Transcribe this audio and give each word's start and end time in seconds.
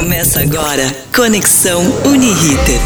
Começa 0.00 0.40
agora 0.40 0.84
Conexão 1.14 1.82
Uniriter. 2.08 2.80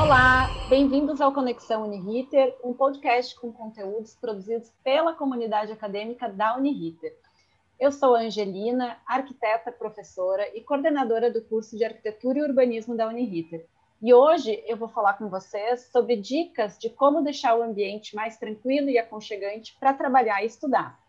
Olá, 0.00 0.48
bem-vindos 0.68 1.20
ao 1.20 1.34
Conexão 1.34 1.82
Uniriter, 1.82 2.54
um 2.62 2.72
podcast 2.72 3.34
com 3.34 3.52
conteúdos 3.52 4.14
produzidos 4.14 4.72
pela 4.84 5.12
comunidade 5.14 5.72
acadêmica 5.72 6.28
da 6.28 6.56
Uniriter. 6.56 7.12
Eu 7.80 7.90
sou 7.90 8.14
Angelina, 8.14 8.98
arquiteta, 9.04 9.72
professora 9.72 10.48
e 10.56 10.60
coordenadora 10.60 11.28
do 11.28 11.42
curso 11.42 11.76
de 11.76 11.84
Arquitetura 11.84 12.38
e 12.38 12.42
Urbanismo 12.42 12.96
da 12.96 13.08
Uniriter. 13.08 13.66
E 14.00 14.14
hoje 14.14 14.62
eu 14.68 14.76
vou 14.76 14.88
falar 14.88 15.14
com 15.14 15.28
vocês 15.28 15.90
sobre 15.90 16.14
dicas 16.14 16.78
de 16.78 16.88
como 16.88 17.20
deixar 17.20 17.56
o 17.56 17.64
ambiente 17.64 18.14
mais 18.14 18.36
tranquilo 18.36 18.88
e 18.88 18.96
aconchegante 18.96 19.76
para 19.80 19.92
trabalhar 19.92 20.40
e 20.44 20.46
estudar. 20.46 21.00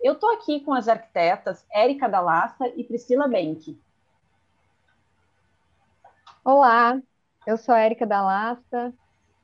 Eu 0.00 0.14
estou 0.14 0.32
aqui 0.32 0.60
com 0.60 0.72
as 0.72 0.88
arquitetas 0.88 1.62
Érica 1.70 2.08
Dalassa 2.08 2.72
e 2.74 2.82
Priscila 2.82 3.28
Benck. 3.28 3.78
Olá, 6.44 7.00
eu 7.46 7.56
sou 7.56 7.72
Érica 7.72 8.04
Dalassa, 8.04 8.92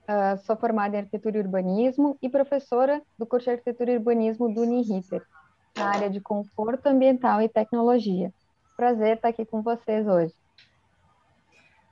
uh, 0.02 0.37
sou 0.45 0.57
formada 0.57 0.97
em 0.97 0.98
Arquitetura 0.98 1.38
e 1.38 1.41
Urbanismo 1.41 2.19
e 2.21 2.29
professora 2.29 3.01
do 3.16 3.24
curso 3.24 3.45
de 3.45 3.52
Arquitetura 3.52 3.93
e 3.93 3.97
Urbanismo 3.98 4.52
do 4.52 4.62
Uniriter, 4.62 5.23
na 5.77 5.91
área 5.91 6.11
de 6.11 6.21
conforto 6.21 6.88
ambiental 6.88 7.41
e 7.41 7.48
tecnologia. 7.48 8.33
Prazer 8.77 9.15
estar 9.15 9.29
aqui 9.29 9.47
com 9.47 9.62
vocês 9.62 10.09
hoje. 10.09 10.34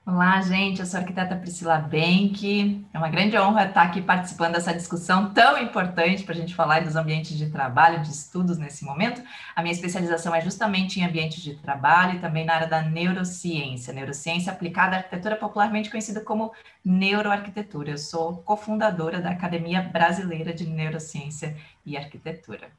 Olá, 0.08 0.40
gente. 0.40 0.78
Eu 0.78 0.86
sou 0.86 0.98
a 0.98 1.00
arquiteta 1.00 1.34
Priscila 1.34 1.78
Benck. 1.78 2.86
É 2.94 2.96
uma 2.96 3.08
grande 3.08 3.36
honra 3.36 3.66
estar 3.66 3.82
aqui 3.82 4.00
participando 4.00 4.52
dessa 4.52 4.72
discussão 4.72 5.34
tão 5.34 5.58
importante 5.58 6.22
para 6.22 6.32
a 6.32 6.36
gente 6.36 6.54
falar 6.54 6.84
dos 6.84 6.94
ambientes 6.94 7.36
de 7.36 7.50
trabalho, 7.50 8.00
de 8.00 8.12
estudos 8.12 8.56
nesse 8.56 8.84
momento. 8.84 9.20
A 9.56 9.62
minha 9.62 9.72
especialização 9.74 10.32
é 10.32 10.40
justamente 10.40 11.00
em 11.00 11.04
ambientes 11.04 11.42
de 11.42 11.56
trabalho 11.56 12.18
e 12.18 12.20
também 12.20 12.44
na 12.44 12.54
área 12.54 12.68
da 12.68 12.82
neurociência, 12.82 13.92
neurociência 13.92 14.52
aplicada 14.52 14.94
à 14.94 14.98
arquitetura, 15.00 15.34
popularmente 15.34 15.90
conhecida 15.90 16.20
como 16.20 16.52
neuroarquitetura. 16.84 17.90
Eu 17.90 17.98
sou 17.98 18.36
cofundadora 18.44 19.20
da 19.20 19.30
Academia 19.30 19.82
Brasileira 19.82 20.54
de 20.54 20.68
Neurociência 20.68 21.56
e 21.84 21.96
Arquitetura. 21.96 22.70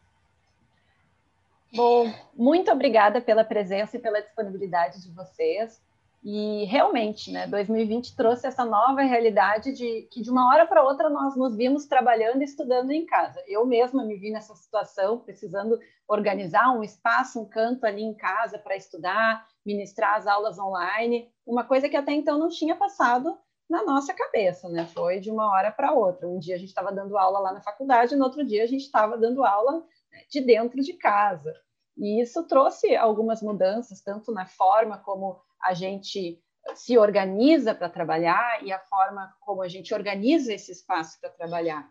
Bom, 1.76 2.10
muito 2.34 2.72
obrigada 2.72 3.20
pela 3.20 3.44
presença 3.44 3.98
e 3.98 4.00
pela 4.00 4.22
disponibilidade 4.22 5.04
de 5.04 5.12
vocês. 5.12 5.86
E 6.30 6.66
realmente, 6.66 7.32
né, 7.32 7.48
2020 7.48 8.14
trouxe 8.14 8.46
essa 8.48 8.66
nova 8.66 9.02
realidade 9.02 9.72
de 9.72 10.10
que 10.12 10.22
de 10.22 10.30
uma 10.30 10.50
hora 10.50 10.68
para 10.68 10.84
outra 10.84 11.10
nós 11.10 11.38
nos 11.38 11.56
vimos 11.56 11.86
trabalhando 11.86 12.42
e 12.42 12.44
estudando 12.44 12.92
em 12.92 13.06
casa. 13.06 13.42
Eu 13.48 13.66
mesma 13.66 14.04
me 14.04 14.18
vi 14.18 14.30
nessa 14.30 14.54
situação, 14.54 15.20
precisando 15.20 15.80
organizar 16.06 16.78
um 16.78 16.84
espaço, 16.84 17.40
um 17.40 17.46
canto 17.46 17.86
ali 17.86 18.04
em 18.04 18.14
casa 18.14 18.60
para 18.60 18.76
estudar, 18.76 19.48
ministrar 19.66 20.18
as 20.18 20.28
aulas 20.28 20.60
online, 20.60 21.32
uma 21.46 21.64
coisa 21.64 21.88
que 21.88 21.96
até 21.96 22.12
então 22.12 22.38
não 22.38 22.50
tinha 22.50 22.76
passado 22.76 23.38
na 23.70 23.86
nossa 23.86 24.14
cabeça, 24.14 24.68
né? 24.68 24.86
Foi 24.86 25.22
de 25.22 25.32
uma 25.32 25.50
hora 25.50 25.72
para 25.72 25.94
outra. 25.94 26.28
Um 26.28 26.40
dia 26.40 26.56
a 26.56 26.60
gente 26.60 26.68
estava 26.68 26.92
dando 26.92 27.18
aula 27.18 27.40
lá 27.40 27.54
na 27.54 27.62
faculdade, 27.62 28.18
no 28.18 28.26
outro 28.26 28.44
dia 28.44 28.66
a 28.66 28.68
gente 28.68 28.84
estava 28.84 29.18
dando 29.18 29.46
aula 29.46 29.78
né, 30.12 30.20
de 30.30 30.42
dentro 30.42 30.82
de 30.82 30.92
casa. 30.92 31.54
E 31.96 32.22
isso 32.22 32.46
trouxe 32.48 32.98
algumas 32.98 33.42
mudanças, 33.42 34.02
tanto 34.02 34.34
na 34.34 34.46
forma 34.46 34.98
como 34.98 35.47
a 35.64 35.74
gente 35.74 36.42
se 36.76 36.98
organiza 36.98 37.74
para 37.74 37.90
trabalhar 37.90 38.64
e 38.64 38.72
a 38.72 38.80
forma 38.80 39.34
como 39.40 39.62
a 39.62 39.68
gente 39.68 39.94
organiza 39.94 40.54
esse 40.54 40.72
espaço 40.72 41.20
para 41.20 41.30
trabalhar. 41.30 41.90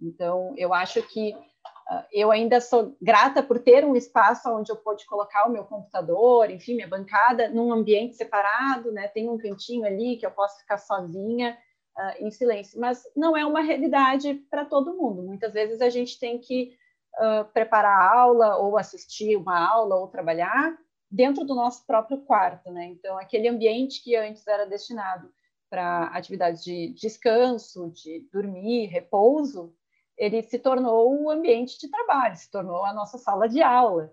Então, 0.00 0.54
eu 0.56 0.72
acho 0.74 1.02
que 1.02 1.32
uh, 1.32 2.04
eu 2.12 2.30
ainda 2.30 2.60
sou 2.60 2.96
grata 3.00 3.42
por 3.42 3.58
ter 3.58 3.84
um 3.84 3.96
espaço 3.96 4.48
onde 4.50 4.70
eu 4.70 4.76
pude 4.76 5.06
colocar 5.06 5.46
o 5.46 5.50
meu 5.50 5.64
computador, 5.64 6.50
enfim, 6.50 6.74
minha 6.74 6.88
bancada, 6.88 7.48
num 7.48 7.72
ambiente 7.72 8.16
separado, 8.16 8.92
né? 8.92 9.08
Tem 9.08 9.28
um 9.28 9.38
cantinho 9.38 9.84
ali 9.84 10.16
que 10.16 10.26
eu 10.26 10.30
posso 10.30 10.60
ficar 10.60 10.78
sozinha, 10.78 11.58
uh, 11.98 12.24
em 12.24 12.30
silêncio. 12.30 12.80
Mas 12.80 13.02
não 13.16 13.36
é 13.36 13.44
uma 13.44 13.60
realidade 13.60 14.34
para 14.50 14.64
todo 14.64 14.96
mundo. 14.96 15.22
Muitas 15.22 15.52
vezes 15.52 15.80
a 15.80 15.90
gente 15.90 16.18
tem 16.18 16.38
que 16.38 16.76
uh, 17.16 17.44
preparar 17.52 17.98
a 17.98 18.20
aula, 18.20 18.56
ou 18.56 18.78
assistir 18.78 19.36
uma 19.36 19.58
aula, 19.58 19.96
ou 19.96 20.08
trabalhar, 20.08 20.78
dentro 21.10 21.44
do 21.44 21.54
nosso 21.54 21.86
próprio 21.86 22.20
quarto, 22.22 22.70
né? 22.70 22.86
Então, 22.86 23.18
aquele 23.18 23.48
ambiente 23.48 24.02
que 24.02 24.14
antes 24.14 24.46
era 24.46 24.66
destinado 24.66 25.32
para 25.70 26.04
atividades 26.08 26.62
de 26.64 26.88
descanso, 26.94 27.90
de 27.90 28.26
dormir, 28.32 28.86
repouso, 28.86 29.74
ele 30.16 30.42
se 30.42 30.58
tornou 30.58 31.10
o 31.10 31.24
um 31.24 31.30
ambiente 31.30 31.78
de 31.78 31.88
trabalho, 31.88 32.36
se 32.36 32.50
tornou 32.50 32.84
a 32.84 32.92
nossa 32.92 33.18
sala 33.18 33.48
de 33.48 33.62
aula. 33.62 34.12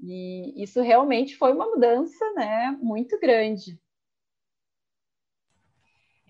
E 0.00 0.62
isso 0.62 0.80
realmente 0.80 1.36
foi 1.36 1.52
uma 1.52 1.66
mudança, 1.66 2.32
né, 2.34 2.76
muito 2.80 3.18
grande. 3.18 3.80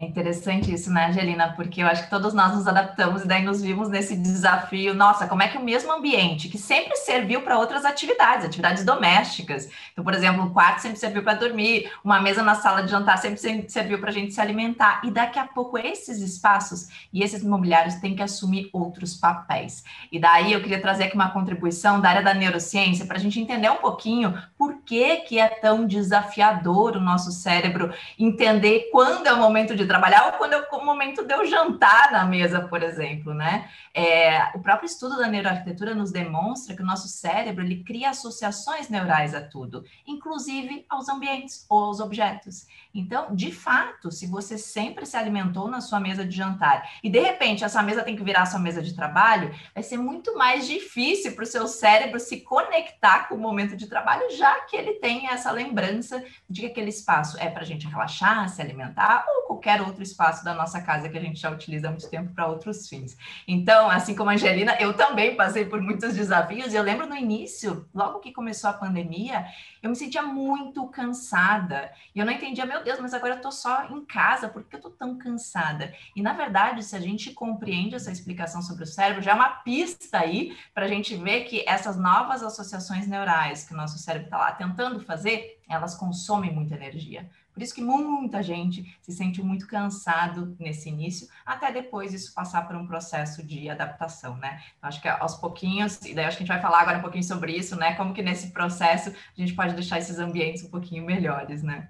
É 0.01 0.07
interessante 0.07 0.73
isso, 0.73 0.93
né, 0.93 1.09
Angelina? 1.09 1.55
Porque 1.57 1.83
eu 1.83 1.87
acho 1.89 2.05
que 2.05 2.11
todos 2.11 2.33
nós 2.33 2.55
nos 2.55 2.69
adaptamos 2.69 3.25
e 3.25 3.27
daí 3.27 3.43
nos 3.43 3.61
vimos 3.61 3.89
nesse 3.89 4.15
desafio. 4.15 4.95
Nossa, 4.95 5.27
como 5.27 5.43
é 5.43 5.49
que 5.49 5.59
o 5.59 5.63
mesmo 5.63 5.91
ambiente, 5.91 6.49
que 6.49 6.57
sempre 6.57 6.95
serviu 6.95 7.43
para 7.43 7.59
outras 7.59 7.85
atividades, 7.85 8.47
atividades 8.47 8.85
domésticas. 8.85 9.69
Então, 9.93 10.05
por 10.05 10.15
exemplo, 10.15 10.41
um 10.45 10.51
quarto 10.51 10.83
sempre 10.83 11.01
serviu 11.01 11.25
para 11.25 11.35
dormir, 11.35 11.91
uma 12.05 12.21
mesa 12.21 12.45
na 12.45 12.55
sala 12.55 12.85
de 12.85 12.93
jantar 12.93 13.19
sempre 13.19 13.41
serviu 13.69 13.99
para 13.99 14.11
a 14.11 14.13
gente 14.13 14.33
se 14.33 14.41
alimentar. 14.41 15.01
E 15.03 15.11
daqui 15.11 15.37
a 15.37 15.45
pouco 15.45 15.77
esses 15.77 16.21
espaços 16.21 16.87
e 17.13 17.25
esses 17.25 17.43
imobiliários 17.43 17.97
têm 17.97 18.15
que 18.15 18.23
assumir 18.23 18.71
outros 18.73 19.17
papéis. 19.17 19.83
E 20.13 20.21
daí 20.21 20.53
eu 20.53 20.63
queria 20.63 20.81
trazer 20.81 21.05
aqui 21.05 21.17
uma 21.17 21.31
contribuição 21.31 22.01
da 22.01 22.11
área 22.11 22.23
da 22.23 22.35
neurociência 22.35 23.05
para 23.05 23.17
a 23.17 23.21
gente 23.21 23.41
entender 23.41 23.69
um 23.69 23.79
pouquinho 23.79 24.41
por 24.57 24.77
que, 24.83 25.17
que 25.23 25.41
é 25.41 25.49
tão 25.49 25.85
desafiador 25.85 26.97
o 26.97 27.01
nosso 27.01 27.33
cérebro 27.33 27.93
entender 28.17 28.91
quando 28.93 29.27
é 29.27 29.33
o 29.33 29.39
momento 29.39 29.75
de 29.75 29.88
trabalhar 29.89 30.27
ou 30.27 30.33
quando 30.33 30.53
é 30.53 30.69
o 30.71 30.85
momento 30.85 31.25
de 31.25 31.35
eu 31.35 31.45
jantar 31.47 32.13
na 32.13 32.25
mesa, 32.25 32.61
por 32.61 32.83
exemplo, 32.83 33.35
né? 33.35 33.69
É, 33.95 34.51
o 34.55 34.61
próprio 34.61 34.87
estudo 34.87 35.17
da 35.17 35.27
neuroarquitetura 35.27 35.95
nos 35.95 36.13
demonstra 36.13 36.77
que 36.77 36.83
o 36.83 36.87
nosso 36.87 37.09
cérebro 37.09 37.65
ele 37.65 37.83
cria 37.83 38.11
associações 38.11 38.89
neurais 38.89 39.35
a 39.35 39.41
tudo, 39.41 39.85
inclusive 40.07 40.85
aos 40.89 41.09
ambientes 41.09 41.67
ou 41.69 41.85
aos 41.85 41.99
objetos. 41.99 42.67
Então, 42.95 43.35
de 43.35 43.51
fato, 43.51 44.11
se 44.11 44.27
você 44.27 44.59
sempre 44.59 45.07
se 45.07 45.17
alimentou 45.17 45.69
na 45.69 45.81
sua 45.81 45.99
mesa 45.99 46.25
de 46.25 46.37
jantar 46.37 46.89
e 47.03 47.11
de 47.11 47.21
repente 47.21 47.65
essa 47.65 47.83
mesa 47.83 48.03
tem 48.03 48.17
que 48.17 48.23
virar 48.23 48.47
sua 48.47 48.61
mesa 48.61 48.83
de 48.83 48.95
trabalho, 48.95 49.55
vai 49.75 49.83
ser 49.83 49.97
muito 49.97 50.37
mais 50.37 50.67
difícil 50.67 51.33
para 51.33 51.45
o 51.45 51.47
seu 51.47 51.67
cérebro 51.67 52.21
se 52.21 52.41
conectar 52.41 53.29
com 53.29 53.35
o 53.35 53.39
momento 53.39 53.77
de 53.77 53.87
trabalho, 53.87 54.31
já 54.37 54.61
que 54.63 54.77
ele 54.77 54.95
tem 54.95 55.29
essa 55.29 55.51
lembrança 55.51 56.23
de 56.49 56.61
que 56.61 56.67
aquele 56.67 56.91
espaço 56.91 57.39
é 57.39 57.49
para 57.49 57.63
a 57.63 57.67
gente 57.67 57.87
relaxar, 57.87 58.49
se 58.49 58.61
alimentar 58.61 59.25
ou 59.29 59.43
qualquer 59.47 59.78
outro 59.81 60.03
espaço 60.03 60.45
da 60.45 60.55
nossa 60.55 60.81
casa 60.81 61.09
que 61.09 61.17
a 61.17 61.21
gente 61.21 61.41
já 61.41 61.51
utiliza 61.51 61.89
há 61.89 61.91
muito 61.91 62.09
tempo 62.09 62.33
para 62.33 62.47
outros 62.47 62.89
fins. 62.89 63.17
Então, 63.47 63.91
assim 63.91 64.15
como 64.15 64.31
a 64.31 64.35
Angelina, 64.35 64.77
eu 64.81 64.95
também 64.95 65.37
passei 65.37 65.65
por 65.65 65.81
muitos 65.81 66.15
desafios. 66.15 66.75
Eu 66.75 66.83
lembro 66.83 67.07
no 67.07 67.17
início, 67.17 67.89
logo 67.95 68.21
que 68.21 68.33
começou 68.33 68.71
a 68.71 68.73
pandemia, 68.73 69.47
eu 69.83 69.91
me 69.91 69.97
sentia 69.97 70.23
muito 70.23 70.87
cansada. 70.89 71.93
E 72.15 72.19
eu 72.19 72.27
não 72.27 72.33
entendia, 72.33 72.67
meu 72.67 72.83
Deus, 72.83 72.99
mas 73.01 73.15
agora 73.15 73.35
eu 73.35 73.37
estou 73.39 73.53
só 73.53 73.85
em 73.87 74.05
casa, 74.05 74.49
por 74.49 74.65
que 74.65 74.75
eu 74.75 74.79
estou 74.79 74.93
tão 74.93 75.17
cansada? 75.19 75.93
E 76.15 76.23
na 76.23 76.33
verdade, 76.33 76.83
se 76.83 76.97
a 76.97 77.01
gente 77.01 77.33
compreende 77.33 77.95
essa 77.95 78.11
explicação 78.11 78.63
sobre 78.63 78.85
o 78.85 78.87
cérebro, 78.87 79.23
já 79.23 79.33
é 79.33 79.35
uma 79.35 79.49
pista 79.49 80.19
aí 80.19 80.57
para 80.75 80.87
a 80.87 80.89
gente 80.89 81.17
ver 81.17 81.45
que 81.45 81.65
essas 81.67 81.97
novas 81.97 82.43
associações 82.43 83.07
neurais 83.07 83.65
que 83.65 83.75
o 83.75 83.77
nosso 83.77 83.99
cérebro 83.99 84.27
está 84.27 84.39
lá 84.39 84.53
tentando 84.53 85.01
fazer, 85.01 85.58
elas 85.69 85.95
consomem 85.95 86.53
muita 86.53 86.75
energia. 86.75 87.29
Por 87.53 87.63
isso 87.63 87.75
que 87.75 87.83
muita 87.83 88.43
gente 88.43 88.97
se 89.03 89.13
sente 89.13 89.43
muito 89.43 89.67
cansado 89.67 90.57
nesse 90.61 90.89
início, 90.89 91.29
até 91.45 91.73
depois 91.73 92.15
isso 92.15 92.33
passar 92.33 92.67
por 92.67 92.77
um 92.77 92.87
processo 92.87 93.43
de 93.45 93.69
adaptação, 93.69 94.37
né? 94.37 94.63
Então, 94.77 94.89
acho 94.89 95.03
que 95.03 95.09
aos 95.09 95.35
pouquinhos, 95.35 96.01
e 96.03 96.15
daí 96.15 96.25
acho 96.25 96.37
que 96.37 96.45
a 96.45 96.47
gente 96.47 96.55
vai 96.55 96.63
falar 96.63 96.83
agora 96.83 96.99
um 96.99 97.03
pouquinho 97.03 97.25
sobre 97.25 97.53
isso, 97.53 97.77
né? 97.77 97.95
Como 97.97 98.15
que 98.15 98.23
nesse 98.23 98.53
processo 98.53 99.11
a 99.11 99.41
gente 99.41 99.55
pode 99.55 99.75
deixar 99.75 99.99
esses 99.99 100.19
ambientes 100.19 100.65
um 100.65 100.71
pouquinho 100.71 101.05
melhores, 101.05 101.63
né? 101.63 101.89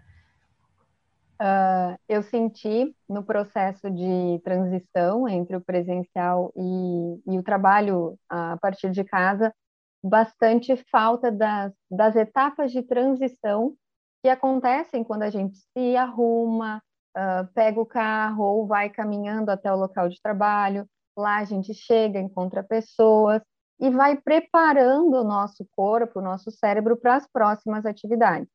Uh, 1.41 1.97
eu 2.09 2.21
senti 2.23 2.93
no 3.09 3.23
processo 3.23 3.89
de 3.91 4.41
transição 4.43 5.29
entre 5.29 5.55
o 5.55 5.61
presencial 5.61 6.53
e, 6.57 7.35
e 7.35 7.39
o 7.39 7.43
trabalho 7.45 8.19
a 8.29 8.57
partir 8.57 8.91
de 8.91 9.05
casa 9.05 9.55
bastante 10.03 10.77
falta 10.91 11.31
das, 11.31 11.73
das 11.91 12.17
etapas 12.17 12.73
de 12.73 12.83
transição 12.83 13.75
que 14.23 14.29
acontecem 14.29 15.05
quando 15.05 15.23
a 15.23 15.31
gente 15.31 15.59
se 15.77 15.97
arruma, 15.97 16.83
uh, 17.17 17.53
pega 17.55 17.81
o 17.81 17.87
carro 17.87 18.45
ou 18.45 18.67
vai 18.67 18.91
caminhando 18.91 19.51
até 19.51 19.73
o 19.73 19.77
local 19.77 20.09
de 20.09 20.21
trabalho. 20.21 20.87
Lá 21.17 21.39
a 21.39 21.45
gente 21.45 21.75
chega, 21.75 22.19
encontra 22.19 22.63
pessoas 22.63 23.43
e 23.81 23.91
vai 23.91 24.17
preparando 24.17 25.15
o 25.15 25.25
nosso 25.25 25.67
corpo, 25.77 26.19
o 26.19 26.23
nosso 26.23 26.51
cérebro 26.51 26.97
para 26.97 27.17
as 27.17 27.27
próximas 27.31 27.87
atividades. 27.87 28.49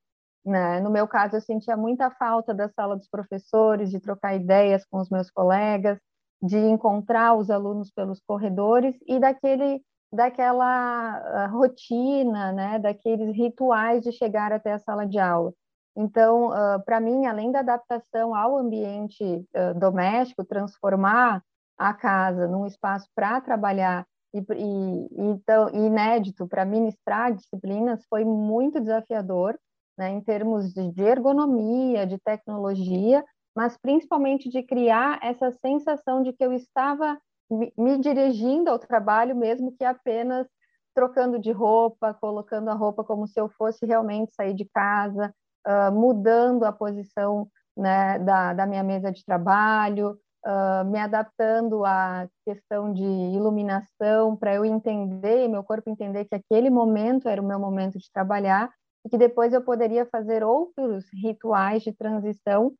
Né? 0.45 0.81
No 0.81 0.89
meu 0.89 1.07
caso, 1.07 1.37
eu 1.37 1.41
sentia 1.41 1.77
muita 1.77 2.11
falta 2.11 2.53
da 2.53 2.67
sala 2.69 2.97
dos 2.97 3.07
professores, 3.07 3.89
de 3.89 3.99
trocar 3.99 4.35
ideias 4.35 4.85
com 4.85 4.99
os 4.99 5.09
meus 5.09 5.31
colegas, 5.31 5.97
de 6.41 6.57
encontrar 6.57 7.35
os 7.35 7.49
alunos 7.49 7.89
pelos 7.89 8.19
corredores 8.27 8.97
e 9.07 9.17
daquele 9.17 9.81
daquela 10.13 10.65
ah, 10.65 11.47
rotina, 11.47 12.51
né, 12.51 12.77
daqueles 12.77 13.35
rituais 13.35 14.03
de 14.03 14.11
chegar 14.11 14.53
até 14.53 14.73
a 14.73 14.79
sala 14.79 15.07
de 15.07 15.17
aula. 15.17 15.51
Então, 15.95 16.49
uh, 16.49 16.83
para 16.85 16.99
mim, 16.99 17.25
além 17.25 17.51
da 17.51 17.59
adaptação 17.59 18.33
ao 18.33 18.57
ambiente 18.57 19.23
uh, 19.23 19.79
doméstico, 19.79 20.43
transformar 20.43 21.43
a 21.77 21.93
casa 21.93 22.47
num 22.47 22.65
espaço 22.65 23.07
para 23.15 23.39
trabalhar 23.41 24.05
e, 24.33 24.39
e, 24.39 25.07
então, 25.17 25.69
inédito 25.69 26.47
para 26.47 26.65
ministrar 26.65 27.33
disciplinas 27.33 28.03
foi 28.09 28.25
muito 28.25 28.79
desafiador, 28.79 29.57
né, 29.97 30.09
em 30.09 30.21
termos 30.21 30.73
de 30.73 31.03
ergonomia, 31.03 32.07
de 32.07 32.17
tecnologia, 32.17 33.23
mas 33.55 33.77
principalmente 33.77 34.49
de 34.49 34.63
criar 34.63 35.19
essa 35.21 35.51
sensação 35.51 36.23
de 36.23 36.33
que 36.33 36.43
eu 36.43 36.51
estava 36.51 37.19
me, 37.49 37.73
me 37.77 37.97
dirigindo 37.97 38.69
ao 38.69 38.79
trabalho, 38.79 39.35
mesmo 39.35 39.71
que 39.71 39.83
apenas 39.83 40.47
trocando 40.93 41.39
de 41.39 41.51
roupa, 41.51 42.13
colocando 42.13 42.69
a 42.69 42.73
roupa 42.73 43.03
como 43.03 43.27
se 43.27 43.39
eu 43.39 43.49
fosse 43.49 43.85
realmente 43.85 44.33
sair 44.33 44.53
de 44.53 44.65
casa, 44.65 45.33
uh, 45.67 45.91
mudando 45.91 46.63
a 46.65 46.71
posição 46.71 47.47
né, 47.75 48.19
da, 48.19 48.53
da 48.53 48.65
minha 48.65 48.83
mesa 48.83 49.11
de 49.11 49.25
trabalho, 49.25 50.17
uh, 50.45 50.85
me 50.85 50.99
adaptando 50.99 51.83
à 51.85 52.27
questão 52.45 52.93
de 52.93 53.03
iluminação 53.03 54.35
para 54.35 54.53
eu 54.53 54.63
entender, 54.63 55.47
meu 55.47 55.63
corpo 55.63 55.89
entender 55.89 56.25
que 56.25 56.35
aquele 56.35 56.69
momento 56.69 57.27
era 57.27 57.41
o 57.41 57.45
meu 57.45 57.59
momento 57.59 57.97
de 57.97 58.11
trabalhar 58.11 58.69
e 59.05 59.09
que 59.09 59.17
depois 59.17 59.51
eu 59.53 59.61
poderia 59.61 60.05
fazer 60.05 60.43
outros 60.43 61.05
rituais 61.13 61.83
de 61.83 61.91
transição 61.91 62.73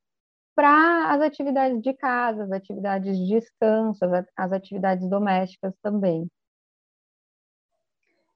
para 0.56 1.14
as 1.14 1.22
atividades 1.22 1.82
de 1.82 1.94
casa, 1.94 2.44
as 2.44 2.52
atividades 2.52 3.18
de 3.18 3.28
descanso, 3.28 4.00
as, 4.36 4.52
atividades 4.52 5.10
domésticas 5.10 5.74
também. 5.82 6.30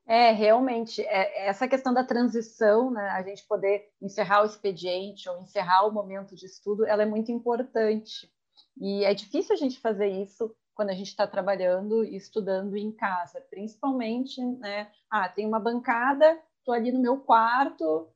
É, 0.05 0.31
realmente, 0.31 1.01
é, 1.01 1.47
essa 1.47 1.67
questão 1.67 1.93
da 1.93 2.03
transição, 2.03 2.89
né, 2.89 3.09
a 3.09 3.21
gente 3.21 3.45
poder 3.45 3.89
encerrar 4.01 4.41
o 4.41 4.45
expediente 4.45 5.29
ou 5.29 5.41
encerrar 5.41 5.85
o 5.85 5.91
momento 5.91 6.33
de 6.33 6.45
estudo, 6.45 6.85
ela 6.85 7.03
é 7.03 7.05
muito 7.05 7.31
importante. 7.31 8.31
E 8.79 9.03
é 9.03 9.13
difícil 9.13 9.53
a 9.53 9.57
gente 9.57 9.79
fazer 9.79 10.07
isso 10.07 10.55
quando 10.73 10.91
a 10.91 10.93
gente 10.93 11.07
está 11.07 11.27
trabalhando 11.27 12.05
e 12.05 12.15
estudando 12.15 12.77
em 12.77 12.91
casa, 12.91 13.41
principalmente, 13.49 14.39
né? 14.41 14.89
Ah, 15.09 15.27
tem 15.27 15.45
uma 15.45 15.59
bancada, 15.59 16.39
estou 16.59 16.73
ali 16.73 16.91
no 16.91 17.01
meu 17.01 17.17
quarto, 17.19 18.07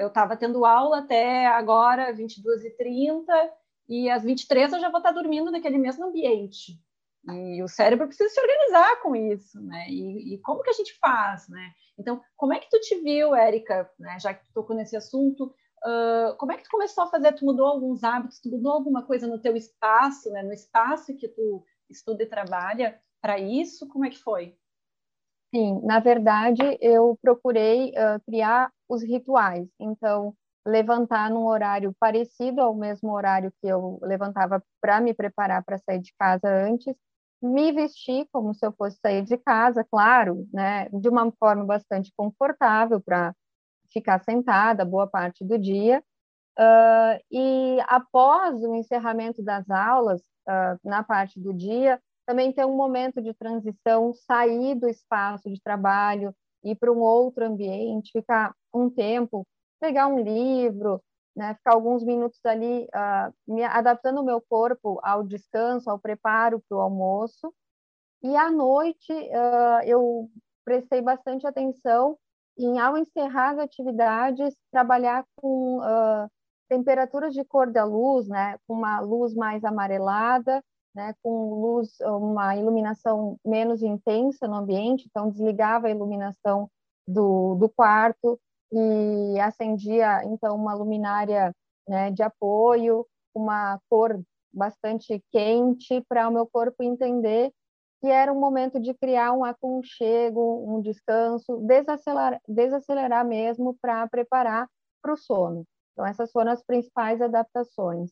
eu 0.00 0.08
estava 0.08 0.36
tendo 0.36 0.64
aula 0.64 0.98
até 0.98 1.46
agora, 1.46 2.12
22h30, 2.14 3.24
e 3.88 4.08
às 4.10 4.22
23 4.22 4.72
eu 4.72 4.80
já 4.80 4.90
vou 4.90 4.98
estar 4.98 5.12
tá 5.12 5.20
dormindo 5.20 5.50
naquele 5.50 5.78
mesmo 5.78 6.04
ambiente. 6.04 6.78
E 7.28 7.62
o 7.62 7.68
cérebro 7.68 8.06
precisa 8.08 8.28
se 8.28 8.40
organizar 8.40 9.00
com 9.00 9.14
isso, 9.14 9.60
né? 9.60 9.86
E, 9.88 10.34
e, 10.34 10.38
como 10.38 10.62
que 10.62 10.70
a 10.70 10.74
gente 10.74 10.98
faz, 10.98 11.48
né? 11.48 11.72
Então, 11.96 12.20
como 12.36 12.52
é 12.52 12.58
que 12.58 12.68
tu 12.68 12.80
te 12.80 13.00
viu, 13.00 13.34
Érica, 13.34 13.88
né? 13.98 14.18
já 14.18 14.34
que 14.34 14.44
tu 14.44 14.52
tocou 14.52 14.74
nesse 14.74 14.96
assunto, 14.96 15.44
uh, 15.86 16.36
como 16.36 16.50
é 16.50 16.56
que 16.56 16.64
tu 16.64 16.70
começou 16.70 17.04
a 17.04 17.06
fazer? 17.06 17.32
Tu 17.32 17.44
mudou 17.44 17.66
alguns 17.66 18.02
hábitos, 18.02 18.40
tu 18.40 18.48
mudou 18.48 18.72
alguma 18.72 19.04
coisa 19.06 19.28
no 19.28 19.40
teu 19.40 19.56
espaço, 19.56 20.30
né? 20.30 20.42
No 20.42 20.52
espaço 20.52 21.16
que 21.16 21.28
tu 21.28 21.64
estuda 21.88 22.24
e 22.24 22.28
trabalha 22.28 23.00
para 23.20 23.38
isso? 23.38 23.86
Como 23.88 24.04
é 24.04 24.10
que 24.10 24.18
foi? 24.18 24.56
Sim, 25.54 25.80
na 25.84 26.00
verdade, 26.00 26.62
eu 26.80 27.18
procurei 27.20 27.90
uh, 27.90 28.18
criar 28.26 28.70
os 28.88 29.02
rituais. 29.02 29.68
Então, 29.78 30.34
levantar 30.66 31.28
num 31.30 31.44
horário 31.46 31.94
parecido 32.00 32.60
ao 32.62 32.74
mesmo 32.74 33.12
horário 33.12 33.52
que 33.60 33.66
eu 33.68 33.98
levantava 34.02 34.62
para 34.80 35.00
me 35.00 35.12
preparar 35.12 35.62
para 35.64 35.76
sair 35.78 35.98
de 36.00 36.12
casa 36.18 36.48
antes, 36.48 36.94
me 37.42 37.72
vestir 37.72 38.26
como 38.32 38.54
se 38.54 38.64
eu 38.64 38.72
fosse 38.72 38.96
sair 39.04 39.22
de 39.24 39.36
casa, 39.36 39.84
claro, 39.84 40.46
né, 40.52 40.88
de 40.90 41.08
uma 41.08 41.30
forma 41.32 41.64
bastante 41.64 42.12
confortável 42.16 43.00
para 43.00 43.34
ficar 43.92 44.20
sentada 44.24 44.84
boa 44.84 45.06
parte 45.08 45.44
do 45.44 45.58
dia. 45.58 46.02
Uh, 46.58 47.18
e 47.30 47.78
após 47.88 48.62
o 48.62 48.74
encerramento 48.74 49.42
das 49.42 49.68
aulas, 49.70 50.20
uh, 50.48 50.78
na 50.84 51.02
parte 51.02 51.40
do 51.40 51.52
dia, 51.54 52.00
também 52.32 52.50
ter 52.50 52.64
um 52.64 52.74
momento 52.74 53.20
de 53.20 53.34
transição, 53.34 54.14
sair 54.14 54.74
do 54.74 54.88
espaço 54.88 55.50
de 55.50 55.60
trabalho, 55.60 56.34
ir 56.64 56.74
para 56.76 56.90
um 56.90 56.98
outro 56.98 57.44
ambiente, 57.44 58.10
ficar 58.10 58.54
um 58.72 58.88
tempo, 58.88 59.46
pegar 59.78 60.06
um 60.06 60.18
livro, 60.18 60.98
né, 61.36 61.52
ficar 61.52 61.74
alguns 61.74 62.02
minutos 62.02 62.40
ali 62.46 62.84
uh, 62.84 63.34
me 63.46 63.62
adaptando 63.62 64.22
o 64.22 64.24
meu 64.24 64.40
corpo 64.40 64.98
ao 65.02 65.22
descanso, 65.22 65.90
ao 65.90 65.98
preparo 65.98 66.62
para 66.66 66.78
o 66.78 66.80
almoço. 66.80 67.52
E 68.22 68.34
à 68.34 68.50
noite 68.50 69.12
uh, 69.12 69.84
eu 69.84 70.30
prestei 70.64 71.02
bastante 71.02 71.46
atenção 71.46 72.16
em, 72.56 72.78
ao 72.78 72.96
encerrar 72.96 73.50
as 73.50 73.58
atividades, 73.58 74.56
trabalhar 74.70 75.26
com 75.36 75.80
uh, 75.80 76.30
temperaturas 76.66 77.34
de 77.34 77.44
cor 77.44 77.70
da 77.70 77.84
luz, 77.84 78.26
né, 78.26 78.56
com 78.66 78.72
uma 78.72 79.00
luz 79.00 79.34
mais 79.34 79.62
amarelada, 79.64 80.64
né, 80.94 81.14
com 81.22 81.54
luz, 81.54 81.98
uma 82.00 82.56
iluminação 82.56 83.38
menos 83.44 83.82
intensa 83.82 84.46
no 84.46 84.56
ambiente, 84.56 85.06
então 85.08 85.30
desligava 85.30 85.86
a 85.86 85.90
iluminação 85.90 86.68
do, 87.06 87.54
do 87.56 87.68
quarto 87.68 88.38
e 88.72 89.38
acendia 89.40 90.24
então 90.24 90.56
uma 90.56 90.74
luminária 90.74 91.52
né, 91.88 92.10
de 92.10 92.22
apoio, 92.22 93.06
uma 93.34 93.78
cor 93.88 94.22
bastante 94.52 95.22
quente 95.30 96.02
para 96.08 96.28
o 96.28 96.32
meu 96.32 96.46
corpo 96.46 96.82
entender 96.82 97.50
que 98.00 98.08
era 98.08 98.32
um 98.32 98.38
momento 98.38 98.80
de 98.80 98.92
criar 98.94 99.32
um 99.32 99.44
aconchego, 99.44 100.64
um 100.68 100.80
descanso, 100.80 101.58
desacelerar, 101.58 102.40
desacelerar 102.48 103.24
mesmo 103.24 103.76
para 103.80 104.08
preparar 104.08 104.68
para 105.00 105.12
o 105.12 105.16
sono. 105.16 105.64
Então 105.92 106.04
essas 106.04 106.30
foram 106.32 106.50
as 106.50 106.62
principais 106.64 107.22
adaptações. 107.22 108.10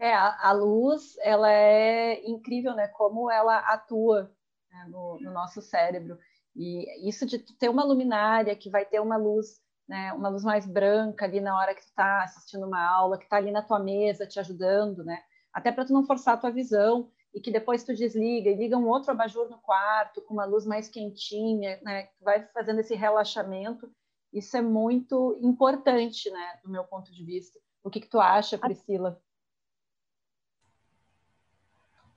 É, 0.00 0.14
a, 0.14 0.48
a, 0.48 0.52
luz, 0.52 1.18
ela 1.20 1.52
é 1.52 2.26
incrível, 2.26 2.74
né? 2.74 2.88
Como 2.88 3.30
ela 3.30 3.58
atua 3.58 4.34
né, 4.70 4.86
no, 4.88 5.20
no, 5.20 5.30
nosso 5.30 5.60
cérebro. 5.60 6.18
E 6.56 7.06
isso 7.06 7.26
de 7.26 7.38
ter 7.38 7.68
uma 7.68 7.84
luminária 7.84 8.56
que 8.56 8.70
vai 8.70 8.86
ter 8.86 8.98
uma 8.98 9.18
luz, 9.18 9.60
né? 9.86 10.10
Uma 10.14 10.30
luz 10.30 10.42
mais 10.42 10.64
branca 10.64 11.26
ali 11.26 11.38
na 11.38 11.54
hora 11.54 11.74
que 11.74 11.82
tu 11.82 11.88
está 11.88 12.24
assistindo 12.24 12.66
uma 12.66 12.82
aula, 12.82 13.18
que 13.18 13.24
está 13.24 13.36
ali 13.36 13.50
na 13.50 13.60
tua 13.60 13.78
mesa 13.78 14.26
te 14.26 14.40
ajudando, 14.40 15.04
né? 15.04 15.22
Até 15.52 15.70
para 15.70 15.84
tu 15.84 15.92
não 15.92 16.06
forçar 16.06 16.32
a 16.32 16.38
tua 16.38 16.50
visão 16.50 17.10
e 17.34 17.38
que 17.40 17.50
depois 17.50 17.84
tu 17.84 17.94
desliga 17.94 18.48
e 18.48 18.56
liga 18.56 18.78
um 18.78 18.88
outro 18.88 19.10
abajur 19.10 19.50
no 19.50 19.58
quarto 19.58 20.22
com 20.22 20.32
uma 20.32 20.46
luz 20.46 20.64
mais 20.64 20.88
quentinha, 20.88 21.78
né? 21.82 22.08
Vai 22.22 22.46
fazendo 22.54 22.80
esse 22.80 22.94
relaxamento. 22.94 23.86
Isso 24.32 24.56
é 24.56 24.62
muito 24.62 25.36
importante, 25.42 26.30
né? 26.30 26.60
Do 26.64 26.70
meu 26.70 26.84
ponto 26.84 27.12
de 27.12 27.22
vista. 27.22 27.60
O 27.84 27.90
que, 27.90 28.00
que 28.00 28.08
tu 28.08 28.18
acha, 28.18 28.56
Priscila? 28.56 29.20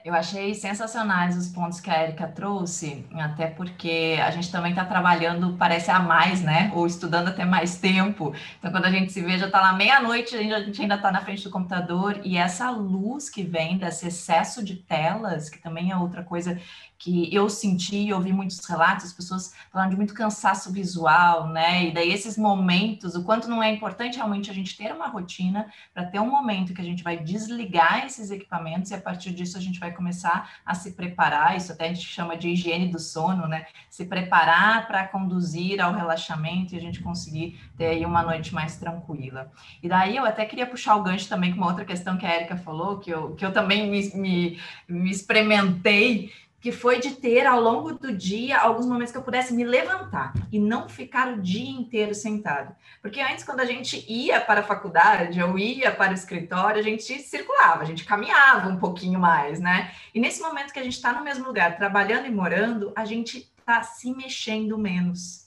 Eu 0.03 0.13
achei 0.13 0.53
sensacionais 0.53 1.37
os 1.37 1.47
pontos 1.47 1.79
que 1.79 1.89
a 1.89 2.03
Erika 2.03 2.27
trouxe, 2.27 3.05
até 3.15 3.47
porque 3.47 4.19
a 4.21 4.29
gente 4.31 4.51
também 4.51 4.71
está 4.71 4.83
trabalhando, 4.83 5.55
parece 5.57 5.89
a 5.91 5.99
mais, 5.99 6.41
né? 6.41 6.73
Ou 6.75 6.85
estudando 6.85 7.29
até 7.29 7.45
mais 7.45 7.77
tempo. 7.77 8.35
Então, 8.59 8.69
quando 8.69 8.83
a 8.83 8.91
gente 8.91 9.13
se 9.13 9.21
vê, 9.21 9.37
já 9.37 9.45
está 9.45 9.61
lá 9.61 9.71
meia-noite, 9.71 10.35
a 10.35 10.59
gente 10.59 10.81
ainda 10.81 10.95
está 10.95 11.09
na 11.09 11.21
frente 11.21 11.45
do 11.45 11.49
computador, 11.49 12.19
e 12.21 12.35
essa 12.35 12.69
luz 12.69 13.29
que 13.29 13.43
vem 13.43 13.77
desse 13.77 14.07
excesso 14.07 14.61
de 14.61 14.75
telas, 14.75 15.49
que 15.49 15.57
também 15.57 15.91
é 15.91 15.95
outra 15.95 16.21
coisa 16.21 16.59
que 17.03 17.27
eu 17.35 17.49
senti 17.49 18.13
ouvi 18.13 18.31
muitos 18.31 18.65
relatos, 18.65 19.07
as 19.07 19.11
pessoas 19.11 19.53
falando 19.69 19.89
de 19.89 19.97
muito 19.97 20.13
cansaço 20.13 20.71
visual, 20.71 21.49
né? 21.49 21.87
E 21.87 21.91
daí 21.91 22.13
esses 22.13 22.37
momentos, 22.37 23.13
o 23.13 23.25
quanto 23.25 23.49
não 23.49 23.61
é 23.61 23.69
importante 23.69 24.15
realmente 24.15 24.49
a 24.49 24.53
gente 24.53 24.77
ter 24.77 24.93
uma 24.93 25.07
rotina 25.07 25.67
para 25.93 26.05
ter 26.05 26.21
um 26.21 26.29
momento 26.29 26.73
que 26.73 26.79
a 26.79 26.83
gente 26.83 27.03
vai 27.03 27.17
desligar 27.17 28.05
esses 28.05 28.31
equipamentos 28.31 28.89
e 28.89 28.93
a 28.93 29.01
partir 29.01 29.31
disso 29.31 29.57
a 29.57 29.59
gente 29.59 29.81
vai 29.81 29.91
começar 29.91 30.49
a 30.65 30.73
se 30.73 30.93
preparar, 30.93 31.57
isso 31.57 31.73
até 31.73 31.89
a 31.89 31.93
gente 31.93 32.07
chama 32.07 32.37
de 32.37 32.47
higiene 32.47 32.87
do 32.87 32.99
sono, 32.99 33.49
né? 33.49 33.65
Se 33.89 34.05
preparar 34.05 34.87
para 34.87 35.05
conduzir 35.05 35.81
ao 35.81 35.93
relaxamento 35.93 36.73
e 36.73 36.77
a 36.77 36.81
gente 36.81 37.01
conseguir 37.01 37.59
ter 37.77 37.87
aí 37.87 38.05
uma 38.05 38.23
noite 38.23 38.53
mais 38.53 38.77
tranquila. 38.77 39.51
E 39.81 39.89
daí 39.89 40.15
eu 40.15 40.25
até 40.25 40.45
queria 40.45 40.65
puxar 40.65 40.95
o 40.95 41.03
gancho 41.03 41.27
também 41.27 41.51
com 41.51 41.57
uma 41.57 41.67
outra 41.67 41.83
questão 41.83 42.15
que 42.15 42.25
a 42.25 42.33
Erika 42.33 42.55
falou, 42.55 42.99
que 42.99 43.09
eu, 43.09 43.35
que 43.35 43.45
eu 43.45 43.51
também 43.51 43.89
me, 43.89 44.09
me, 44.15 44.59
me 44.87 45.11
experimentei, 45.11 46.31
que 46.63 46.71
foi 46.71 47.01
de 47.01 47.15
ter 47.15 47.45
ao 47.45 47.59
longo 47.59 47.91
do 47.91 48.15
dia 48.15 48.57
alguns 48.57 48.85
momentos 48.85 49.11
que 49.11 49.17
eu 49.17 49.21
pudesse 49.21 49.53
me 49.53 49.65
levantar 49.65 50.31
e 50.49 50.57
não 50.57 50.87
ficar 50.87 51.27
o 51.33 51.41
dia 51.41 51.69
inteiro 51.69 52.15
sentado. 52.15 52.73
Porque 53.01 53.19
antes, 53.19 53.43
quando 53.43 53.59
a 53.59 53.65
gente 53.65 54.05
ia 54.09 54.39
para 54.39 54.61
a 54.61 54.63
faculdade 54.63 55.43
ou 55.43 55.59
ia 55.59 55.91
para 55.91 56.11
o 56.11 56.15
escritório, 56.15 56.79
a 56.79 56.81
gente 56.81 57.19
circulava, 57.19 57.81
a 57.81 57.85
gente 57.85 58.05
caminhava 58.05 58.69
um 58.69 58.77
pouquinho 58.77 59.19
mais, 59.19 59.59
né? 59.59 59.91
E 60.15 60.21
nesse 60.21 60.41
momento 60.41 60.71
que 60.71 60.79
a 60.79 60.83
gente 60.83 60.93
está 60.93 61.11
no 61.11 61.21
mesmo 61.21 61.45
lugar, 61.45 61.75
trabalhando 61.75 62.27
e 62.27 62.31
morando, 62.31 62.93
a 62.95 63.03
gente 63.03 63.39
está 63.59 63.83
se 63.83 64.15
mexendo 64.15 64.77
menos. 64.77 65.42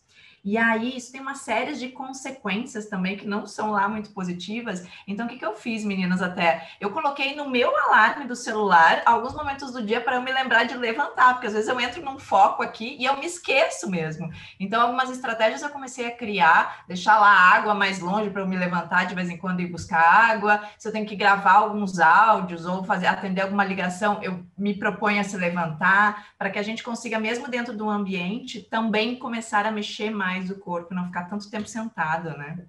E 0.46 0.56
aí 0.56 0.96
isso 0.96 1.10
tem 1.10 1.20
uma 1.20 1.34
série 1.34 1.74
de 1.74 1.88
consequências 1.88 2.86
também 2.86 3.16
que 3.16 3.26
não 3.26 3.48
são 3.48 3.72
lá 3.72 3.88
muito 3.88 4.10
positivas. 4.10 4.86
Então, 5.04 5.26
o 5.26 5.28
que, 5.28 5.38
que 5.38 5.44
eu 5.44 5.56
fiz, 5.56 5.84
meninas, 5.84 6.22
até? 6.22 6.68
Eu 6.80 6.90
coloquei 6.90 7.34
no 7.34 7.50
meu 7.50 7.76
alarme 7.76 8.26
do 8.26 8.36
celular 8.36 9.02
alguns 9.04 9.34
momentos 9.34 9.72
do 9.72 9.84
dia 9.84 10.00
para 10.00 10.14
eu 10.14 10.22
me 10.22 10.30
lembrar 10.30 10.62
de 10.62 10.76
levantar, 10.76 11.34
porque 11.34 11.48
às 11.48 11.52
vezes 11.52 11.68
eu 11.68 11.80
entro 11.80 12.00
num 12.00 12.16
foco 12.16 12.62
aqui 12.62 12.96
e 12.96 13.06
eu 13.06 13.16
me 13.16 13.26
esqueço 13.26 13.90
mesmo. 13.90 14.30
Então, 14.60 14.80
algumas 14.80 15.10
estratégias 15.10 15.62
eu 15.62 15.70
comecei 15.70 16.06
a 16.06 16.16
criar, 16.16 16.84
deixar 16.86 17.18
lá 17.18 17.26
a 17.26 17.56
água 17.56 17.74
mais 17.74 17.98
longe 17.98 18.30
para 18.30 18.42
eu 18.42 18.46
me 18.46 18.56
levantar 18.56 19.06
de 19.06 19.16
vez 19.16 19.28
em 19.28 19.36
quando 19.36 19.58
e 19.58 19.66
buscar 19.66 19.98
água. 19.98 20.62
Se 20.78 20.86
eu 20.86 20.92
tenho 20.92 21.06
que 21.06 21.16
gravar 21.16 21.54
alguns 21.54 21.98
áudios 21.98 22.66
ou 22.66 22.84
fazer 22.84 23.08
atender 23.08 23.40
alguma 23.40 23.64
ligação, 23.64 24.22
eu 24.22 24.46
me 24.56 24.74
proponho 24.74 25.20
a 25.20 25.24
se 25.24 25.36
levantar, 25.36 26.28
para 26.38 26.50
que 26.50 26.58
a 26.60 26.62
gente 26.62 26.84
consiga, 26.84 27.18
mesmo 27.18 27.48
dentro 27.48 27.76
do 27.76 27.90
ambiente, 27.90 28.62
também 28.62 29.16
começar 29.16 29.66
a 29.66 29.72
mexer 29.72 30.10
mais 30.10 30.35
o 30.50 30.58
corpo, 30.58 30.94
não 30.94 31.06
ficar 31.06 31.28
tanto 31.28 31.50
tempo 31.50 31.68
sentado, 31.68 32.36
né? 32.36 32.68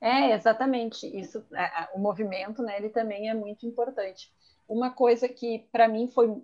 É, 0.00 0.32
exatamente. 0.32 1.06
Isso, 1.06 1.44
o 1.94 1.98
movimento, 1.98 2.62
né, 2.62 2.76
ele 2.76 2.88
também 2.88 3.30
é 3.30 3.34
muito 3.34 3.66
importante. 3.66 4.32
Uma 4.68 4.90
coisa 4.90 5.28
que 5.28 5.68
para 5.70 5.88
mim 5.88 6.08
foi 6.08 6.42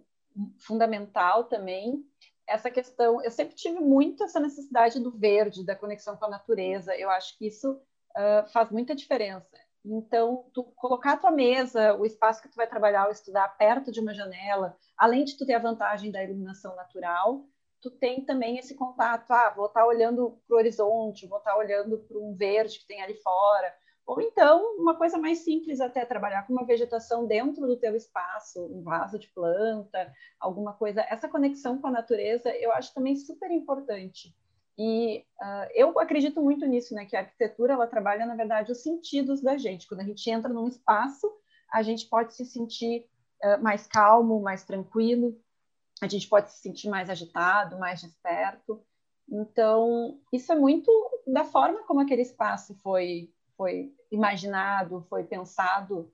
fundamental 0.59 1.45
também, 1.45 2.05
essa 2.47 2.71
questão, 2.71 3.23
eu 3.23 3.31
sempre 3.31 3.55
tive 3.55 3.79
muito 3.79 4.25
essa 4.25 4.41
necessidade 4.41 4.99
do 4.99 5.11
verde, 5.11 5.65
da 5.65 5.77
conexão 5.77 6.17
com 6.17 6.25
a 6.25 6.31
natureza. 6.31 6.97
Eu 6.97 7.11
acho 7.11 7.37
que 7.37 7.47
isso 7.47 7.73
uh, 7.73 8.49
faz 8.51 8.71
muita 8.71 8.95
diferença. 8.95 9.59
Então, 9.85 10.47
tu 10.53 10.65
colocar 10.77 11.13
a 11.13 11.17
tua 11.17 11.31
mesa, 11.31 11.95
o 11.95 12.05
espaço 12.05 12.43
que 12.43 12.49
tu 12.49 12.57
vai 12.57 12.67
trabalhar 12.67 13.07
ou 13.07 13.13
estudar 13.13 13.49
perto 13.57 13.93
de 13.93 14.01
uma 14.01 14.15
janela, 14.15 14.77
além 14.97 15.25
de 15.25 15.37
tu 15.37 15.47
ter 15.47 15.55
a 15.55 15.59
vantagem 15.59 16.11
da 16.11 16.25
iluminação 16.25 16.75
natural, 16.75 17.45
tu 17.81 17.91
tem 17.91 18.25
também 18.25 18.59
esse 18.59 18.75
contato, 18.75 19.31
ah, 19.31 19.51
vou 19.51 19.67
estar 19.67 19.87
olhando 19.87 20.39
para 20.47 20.55
o 20.55 20.59
horizonte, 20.59 21.27
vou 21.27 21.39
estar 21.39 21.57
olhando 21.57 21.99
para 21.99 22.19
um 22.19 22.35
verde 22.35 22.79
que 22.81 22.87
tem 22.87 23.03
ali 23.03 23.15
fora, 23.15 23.73
ou 24.09 24.23
então 24.23 24.77
uma 24.79 24.97
coisa 24.97 25.19
mais 25.19 25.41
simples 25.41 25.83
até 25.83 26.03
trabalhar 26.03 26.47
com 26.47 26.55
uma 26.55 26.65
vegetação 26.65 27.27
dentro 27.27 27.67
do 27.67 27.77
teu 27.77 27.95
espaço, 27.95 28.65
um 28.65 28.83
vaso 28.83 29.19
de 29.19 29.29
planta, 29.29 30.11
alguma 30.41 30.73
coisa. 30.73 31.05
Essa 31.11 31.29
conexão 31.29 31.79
com 31.79 31.89
a 31.89 31.91
natureza 31.91 32.49
eu 32.57 32.73
acho 32.73 32.95
também 32.95 33.15
super 33.15 33.51
importante. 33.51 34.35
E 34.79 35.27
uh, 35.43 35.69
eu 35.75 35.99
acredito 35.99 36.41
muito 36.41 36.65
nisso, 36.65 36.95
né? 36.95 37.05
Que 37.05 37.17
a 37.17 37.21
arquitetura 37.21 37.75
ela 37.75 37.87
trabalha 37.87 38.25
na 38.25 38.35
verdade 38.35 38.73
os 38.73 38.83
sentidos 38.83 39.43
da 39.43 39.59
gente. 39.59 39.87
Quando 39.87 40.01
a 40.01 40.05
gente 40.05 40.31
entra 40.31 40.51
num 40.51 40.69
espaço, 40.69 41.31
a 41.71 41.83
gente 41.83 42.09
pode 42.09 42.33
se 42.33 42.47
sentir 42.47 43.05
uh, 43.45 43.63
mais 43.63 43.87
calmo, 43.87 44.41
mais 44.41 44.65
tranquilo, 44.65 45.39
a 46.01 46.09
gente 46.09 46.29
pode 46.29 46.51
se 46.51 46.59
sentir 46.59 46.89
mais 46.89 47.11
agitado, 47.11 47.79
mais 47.79 48.01
desperto. 48.01 48.83
Então, 49.29 50.19
isso 50.33 50.53
é 50.53 50.57
muito 50.57 50.91
da 51.27 51.45
forma 51.45 51.83
como 51.85 52.01
aquele 52.01 52.23
espaço 52.23 52.75
foi, 52.77 53.33
foi 53.57 53.93
imaginado, 54.11 55.07
foi 55.09 55.25
pensado, 55.25 56.11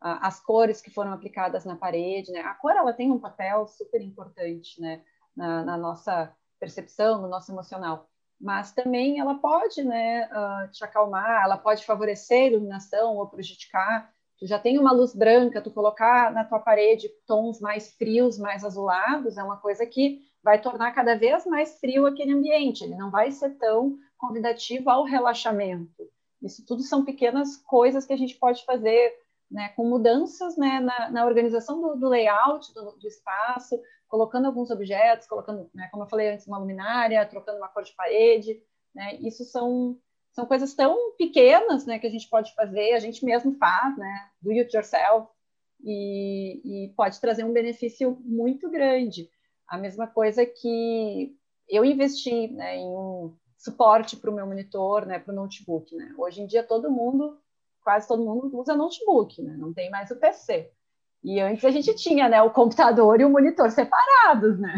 as 0.00 0.40
cores 0.40 0.80
que 0.80 0.90
foram 0.90 1.12
aplicadas 1.12 1.64
na 1.64 1.76
parede. 1.76 2.32
Né? 2.32 2.40
A 2.40 2.54
cor 2.54 2.72
ela 2.72 2.92
tem 2.92 3.10
um 3.10 3.18
papel 3.18 3.66
super 3.66 4.00
importante 4.00 4.80
né? 4.80 5.02
na, 5.34 5.64
na 5.64 5.76
nossa 5.76 6.34
percepção, 6.58 7.20
no 7.20 7.28
nosso 7.28 7.52
emocional. 7.52 8.08
Mas 8.38 8.72
também 8.72 9.18
ela 9.18 9.36
pode 9.36 9.82
né, 9.82 10.28
uh, 10.28 10.70
te 10.70 10.84
acalmar, 10.84 11.44
ela 11.44 11.56
pode 11.56 11.84
favorecer 11.86 12.42
a 12.42 12.46
iluminação 12.48 13.16
ou 13.16 13.28
prejudicar 13.28 14.12
tu 14.38 14.46
já 14.46 14.58
tem 14.58 14.78
uma 14.78 14.92
luz 14.92 15.14
branca, 15.14 15.62
tu 15.62 15.70
colocar 15.70 16.32
na 16.32 16.44
tua 16.44 16.58
parede 16.58 17.08
tons 17.26 17.60
mais 17.60 17.94
frios, 17.94 18.38
mais 18.38 18.64
azulados, 18.64 19.36
é 19.36 19.42
uma 19.42 19.56
coisa 19.56 19.86
que 19.86 20.20
vai 20.42 20.60
tornar 20.60 20.92
cada 20.92 21.16
vez 21.16 21.44
mais 21.46 21.78
frio 21.80 22.06
aquele 22.06 22.32
ambiente, 22.32 22.84
ele 22.84 22.94
não 22.94 23.10
vai 23.10 23.32
ser 23.32 23.50
tão 23.58 23.96
convidativo 24.16 24.90
ao 24.90 25.04
relaxamento. 25.04 26.08
Isso 26.42 26.64
tudo 26.66 26.82
são 26.82 27.04
pequenas 27.04 27.56
coisas 27.56 28.04
que 28.06 28.12
a 28.12 28.16
gente 28.16 28.36
pode 28.36 28.64
fazer 28.64 29.12
né, 29.50 29.68
com 29.70 29.88
mudanças 29.88 30.56
né, 30.56 30.80
na, 30.80 31.10
na, 31.10 31.26
organização 31.26 31.80
do, 31.80 31.96
do 31.96 32.08
layout 32.08 32.72
do, 32.74 32.92
do, 32.92 33.06
espaço, 33.06 33.80
colocando 34.08 34.46
alguns 34.46 34.70
objetos, 34.70 35.26
colocando, 35.26 35.70
né, 35.74 35.88
como 35.90 36.04
eu 36.04 36.08
falei 36.08 36.30
antes, 36.30 36.46
uma 36.46 36.58
luminária, 36.58 37.26
trocando 37.26 37.58
uma 37.58 37.68
cor 37.68 37.82
de 37.82 37.94
parede. 37.94 38.60
Né, 38.94 39.16
isso 39.16 39.44
são 39.44 39.98
são 40.36 40.44
coisas 40.44 40.74
tão 40.74 41.12
pequenas, 41.16 41.86
né, 41.86 41.98
que 41.98 42.06
a 42.06 42.10
gente 42.10 42.28
pode 42.28 42.54
fazer, 42.54 42.92
a 42.92 42.98
gente 42.98 43.24
mesmo 43.24 43.56
faz, 43.56 43.96
né, 43.96 44.28
do 44.42 44.50
it 44.50 44.76
yourself, 44.76 45.28
e, 45.82 46.60
e 46.84 46.88
pode 46.94 47.18
trazer 47.18 47.42
um 47.42 47.54
benefício 47.54 48.18
muito 48.20 48.70
grande. 48.70 49.30
A 49.66 49.78
mesma 49.78 50.06
coisa 50.06 50.44
que 50.44 51.34
eu 51.66 51.82
investi 51.86 52.48
né, 52.48 52.76
em 52.76 52.86
um 52.86 53.34
suporte 53.56 54.14
para 54.14 54.30
o 54.30 54.34
meu 54.34 54.46
monitor, 54.46 55.06
né, 55.06 55.18
para 55.18 55.32
o 55.32 55.34
notebook. 55.34 55.96
Né? 55.96 56.14
Hoje 56.18 56.42
em 56.42 56.46
dia 56.46 56.62
todo 56.62 56.90
mundo, 56.90 57.38
quase 57.82 58.06
todo 58.06 58.22
mundo 58.22 58.58
usa 58.58 58.76
notebook, 58.76 59.40
né? 59.40 59.56
não 59.56 59.72
tem 59.72 59.88
mais 59.88 60.10
o 60.10 60.16
PC. 60.16 60.70
E 61.24 61.40
antes 61.40 61.64
a 61.64 61.70
gente 61.70 61.94
tinha 61.94 62.28
né, 62.28 62.42
o 62.42 62.52
computador 62.52 63.22
e 63.22 63.24
o 63.24 63.30
monitor 63.30 63.70
separados, 63.70 64.60
né? 64.60 64.76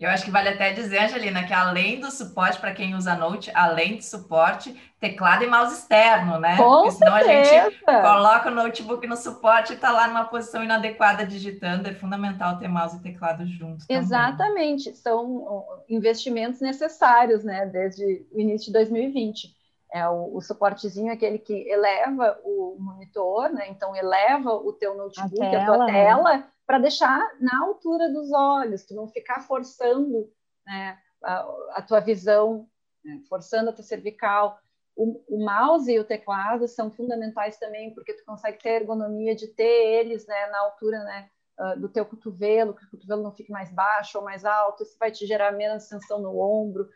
Eu 0.00 0.10
acho 0.10 0.24
que 0.24 0.30
vale 0.30 0.48
até 0.48 0.72
dizer, 0.72 0.98
Angelina, 0.98 1.44
que 1.44 1.52
além 1.52 2.00
do 2.00 2.10
suporte 2.10 2.58
para 2.58 2.72
quem 2.72 2.94
usa 2.94 3.14
Note, 3.14 3.52
além 3.54 3.96
de 3.96 4.04
suporte, 4.04 4.74
teclado 4.98 5.44
e 5.44 5.46
mouse 5.46 5.74
externo, 5.74 6.38
né? 6.40 6.56
Com 6.56 6.82
Porque 6.82 6.92
senão 6.92 7.18
certeza. 7.18 7.50
a 7.50 7.70
gente 7.70 7.84
coloca 7.84 8.48
o 8.50 8.54
notebook 8.54 9.06
no 9.06 9.16
suporte 9.16 9.72
e 9.72 9.76
está 9.76 9.92
lá 9.92 10.08
numa 10.08 10.24
posição 10.24 10.62
inadequada 10.62 11.24
digitando. 11.24 11.88
É 11.88 11.94
fundamental 11.94 12.58
ter 12.58 12.68
mouse 12.68 12.96
e 12.96 13.00
teclado 13.00 13.46
juntos. 13.46 13.86
Exatamente, 13.88 14.86
também. 14.86 15.00
são 15.00 15.84
investimentos 15.88 16.60
necessários, 16.60 17.44
né? 17.44 17.66
Desde 17.66 18.26
o 18.32 18.40
início 18.40 18.66
de 18.66 18.72
2020. 18.72 19.54
É 19.94 20.08
o, 20.08 20.36
o 20.36 20.40
suportezinho 20.40 21.12
aquele 21.12 21.38
que 21.38 21.52
eleva 21.68 22.38
o 22.44 22.76
monitor, 22.80 23.50
né? 23.50 23.68
Então 23.68 23.94
eleva 23.94 24.52
o 24.52 24.72
teu 24.72 24.96
notebook, 24.96 25.44
a, 25.44 25.50
tela, 25.50 25.62
a 25.62 25.66
tua 25.66 25.86
né? 25.86 26.44
Para 26.72 26.78
deixar 26.78 27.20
na 27.38 27.64
altura 27.66 28.08
dos 28.08 28.32
olhos, 28.32 28.86
tu 28.86 28.94
não 28.94 29.06
ficar 29.06 29.40
forçando 29.40 30.32
né, 30.64 30.98
a, 31.22 31.40
a, 31.72 31.82
tua 31.82 32.00
visão, 32.00 32.66
né, 33.04 33.20
forçando 33.28 33.68
a 33.68 33.74
tua 33.74 33.84
cervical. 33.84 34.58
O, 34.96 35.22
o, 35.28 35.44
mouse 35.44 35.92
e 35.92 36.00
o 36.00 36.04
teclado 36.04 36.66
são 36.66 36.90
fundamentais 36.90 37.58
também, 37.58 37.92
porque 37.92 38.14
tu 38.14 38.24
consegue 38.24 38.56
ter 38.56 38.70
a 38.70 38.76
ergonomia 38.76 39.36
de 39.36 39.48
ter 39.48 40.00
eles 40.00 40.26
né, 40.26 40.46
na 40.46 40.60
altura 40.60 41.04
né, 41.04 41.28
uh, 41.60 41.78
do 41.78 41.90
teu 41.90 42.06
cotovelo, 42.06 42.72
que 42.72 42.86
o 42.86 42.90
cotovelo 42.90 43.22
não 43.22 43.34
fique 43.34 43.52
mais 43.52 43.70
baixo 43.70 44.16
ou 44.16 44.24
mais 44.24 44.42
alto, 44.42 44.82
isso 44.82 44.96
vai 44.98 45.10
te 45.10 45.26
gerar 45.26 45.52
menos 45.52 45.86
tensão 45.86 46.22
no 46.22 46.40
ombro. 46.40 46.88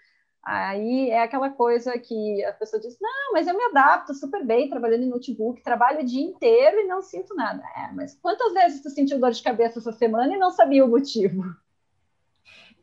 Aí 0.46 1.10
é 1.10 1.22
aquela 1.22 1.50
coisa 1.50 1.98
que 1.98 2.44
a 2.44 2.52
pessoa 2.52 2.80
diz: 2.80 2.96
não, 3.00 3.32
mas 3.32 3.48
eu 3.48 3.56
me 3.56 3.64
adapto 3.64 4.14
super 4.14 4.46
bem 4.46 4.70
trabalhando 4.70 5.02
em 5.02 5.08
notebook, 5.08 5.60
trabalho 5.60 6.00
o 6.00 6.04
dia 6.04 6.22
inteiro 6.22 6.78
e 6.78 6.86
não 6.86 7.02
sinto 7.02 7.34
nada. 7.34 7.64
É, 7.76 7.92
mas 7.92 8.14
quantas 8.22 8.52
vezes 8.52 8.80
tu 8.80 8.88
sentiu 8.90 9.18
dor 9.18 9.32
de 9.32 9.42
cabeça 9.42 9.80
essa 9.80 9.92
semana 9.92 10.32
e 10.34 10.38
não 10.38 10.52
sabia 10.52 10.84
o 10.84 10.88
motivo? 10.88 11.42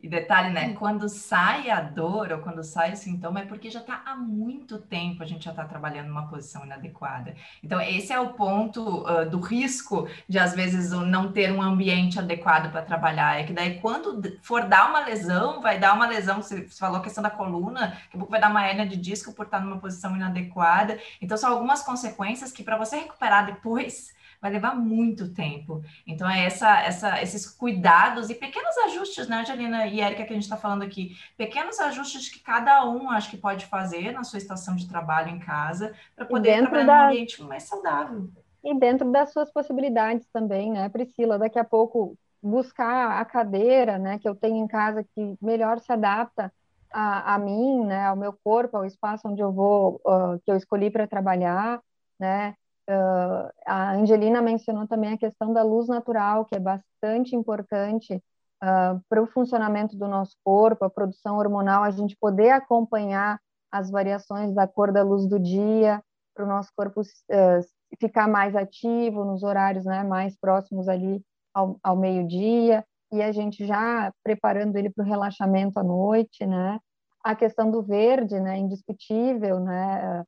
E 0.04 0.08
detalhe, 0.08 0.50
né? 0.50 0.74
Quando 0.74 1.08
sai 1.08 1.70
a 1.70 1.80
dor 1.80 2.30
ou 2.30 2.38
quando 2.40 2.62
sai 2.62 2.92
o 2.92 2.96
sintoma 2.96 3.40
é 3.40 3.46
porque 3.46 3.70
já 3.70 3.80
está 3.80 4.02
há 4.04 4.14
muito 4.14 4.76
tempo 4.76 5.22
a 5.22 5.26
gente 5.26 5.46
já 5.46 5.50
está 5.50 5.64
trabalhando 5.64 6.08
numa 6.08 6.28
posição 6.28 6.62
inadequada. 6.62 7.34
Então, 7.62 7.80
esse 7.80 8.12
é 8.12 8.20
o 8.20 8.34
ponto 8.34 9.02
uh, 9.06 9.24
do 9.24 9.40
risco 9.40 10.06
de, 10.28 10.38
às 10.38 10.54
vezes, 10.54 10.90
não 10.90 11.32
ter 11.32 11.50
um 11.50 11.62
ambiente 11.62 12.18
adequado 12.18 12.70
para 12.70 12.82
trabalhar. 12.82 13.40
É 13.40 13.44
que 13.44 13.54
daí, 13.54 13.80
quando 13.80 14.38
for 14.42 14.68
dar 14.68 14.90
uma 14.90 15.06
lesão, 15.06 15.62
vai 15.62 15.78
dar 15.78 15.94
uma 15.94 16.06
lesão. 16.06 16.42
Você 16.42 16.68
falou 16.68 16.98
a 16.98 17.02
questão 17.02 17.22
da 17.22 17.30
coluna, 17.30 17.96
que 18.10 18.18
vai 18.18 18.38
dar 18.38 18.50
uma 18.50 18.68
hernia 18.68 18.86
de 18.86 18.98
disco 18.98 19.32
por 19.32 19.46
estar 19.46 19.60
numa 19.60 19.78
posição 19.78 20.14
inadequada. 20.14 20.98
Então, 21.18 21.38
são 21.38 21.50
algumas 21.50 21.82
consequências 21.82 22.52
que, 22.52 22.62
para 22.62 22.76
você 22.76 22.96
recuperar 22.96 23.46
depois, 23.46 24.12
vai 24.44 24.52
levar 24.52 24.76
muito 24.76 25.32
tempo. 25.32 25.82
Então, 26.06 26.28
é 26.28 26.44
essa, 26.44 26.78
essa, 26.82 27.22
esses 27.22 27.46
cuidados 27.46 28.28
e 28.28 28.34
pequenos 28.34 28.76
ajustes, 28.76 29.26
né, 29.26 29.38
Angelina 29.38 29.86
e 29.86 30.02
Érica, 30.02 30.22
que 30.22 30.32
a 30.32 30.34
gente 30.34 30.42
está 30.42 30.58
falando 30.58 30.82
aqui, 30.82 31.16
pequenos 31.34 31.80
ajustes 31.80 32.28
que 32.28 32.40
cada 32.40 32.86
um 32.86 33.10
acho 33.10 33.30
que 33.30 33.38
pode 33.38 33.64
fazer 33.64 34.12
na 34.12 34.22
sua 34.22 34.36
estação 34.36 34.76
de 34.76 34.86
trabalho 34.86 35.30
em 35.30 35.38
casa 35.38 35.94
para 36.14 36.26
poder 36.26 36.60
trabalhar 36.60 36.84
da... 36.84 36.98
num 37.04 37.08
ambiente 37.08 37.42
mais 37.42 37.62
saudável. 37.62 38.28
E 38.62 38.78
dentro 38.78 39.10
das 39.10 39.32
suas 39.32 39.50
possibilidades 39.50 40.26
também, 40.30 40.70
né, 40.70 40.90
Priscila? 40.90 41.38
Daqui 41.38 41.58
a 41.58 41.64
pouco 41.64 42.14
buscar 42.42 43.18
a 43.18 43.24
cadeira, 43.24 43.98
né, 43.98 44.18
que 44.18 44.28
eu 44.28 44.34
tenho 44.34 44.62
em 44.62 44.68
casa 44.68 45.02
que 45.02 45.38
melhor 45.40 45.80
se 45.80 45.90
adapta 45.90 46.52
a, 46.92 47.34
a 47.34 47.38
mim, 47.38 47.86
né, 47.86 48.04
ao 48.04 48.14
meu 48.14 48.34
corpo, 48.44 48.76
ao 48.76 48.84
espaço 48.84 49.26
onde 49.26 49.40
eu 49.40 49.50
vou, 49.50 50.02
uh, 50.04 50.38
que 50.44 50.50
eu 50.50 50.56
escolhi 50.56 50.90
para 50.90 51.06
trabalhar, 51.06 51.80
né, 52.20 52.54
Uh, 52.88 53.48
a 53.66 53.92
Angelina 53.94 54.42
mencionou 54.42 54.86
também 54.86 55.12
a 55.14 55.18
questão 55.18 55.52
da 55.52 55.62
luz 55.62 55.88
natural, 55.88 56.44
que 56.44 56.54
é 56.54 56.60
bastante 56.60 57.34
importante 57.34 58.14
uh, 58.62 59.00
para 59.08 59.22
o 59.22 59.26
funcionamento 59.26 59.96
do 59.96 60.06
nosso 60.06 60.36
corpo, 60.44 60.84
a 60.84 60.90
produção 60.90 61.38
hormonal, 61.38 61.82
a 61.82 61.90
gente 61.90 62.16
poder 62.20 62.50
acompanhar 62.50 63.40
as 63.72 63.90
variações 63.90 64.54
da 64.54 64.68
cor 64.68 64.92
da 64.92 65.02
luz 65.02 65.26
do 65.26 65.38
dia, 65.38 66.02
para 66.34 66.44
o 66.44 66.48
nosso 66.48 66.70
corpo 66.76 67.00
uh, 67.00 67.60
ficar 67.98 68.28
mais 68.28 68.54
ativo 68.54 69.24
nos 69.24 69.42
horários 69.42 69.84
né, 69.84 70.02
mais 70.02 70.36
próximos 70.36 70.88
ali 70.88 71.22
ao, 71.54 71.78
ao 71.82 71.96
meio-dia. 71.96 72.84
e 73.12 73.22
a 73.22 73.32
gente 73.32 73.64
já 73.66 74.12
preparando 74.22 74.76
ele 74.76 74.90
para 74.90 75.04
o 75.04 75.08
relaxamento 75.08 75.78
à 75.78 75.82
noite, 75.84 76.44
né? 76.44 76.80
A 77.22 77.34
questão 77.34 77.70
do 77.70 77.82
verde, 77.82 78.38
né? 78.40 78.58
Indiscutível, 78.58 79.60
né? 79.60 80.24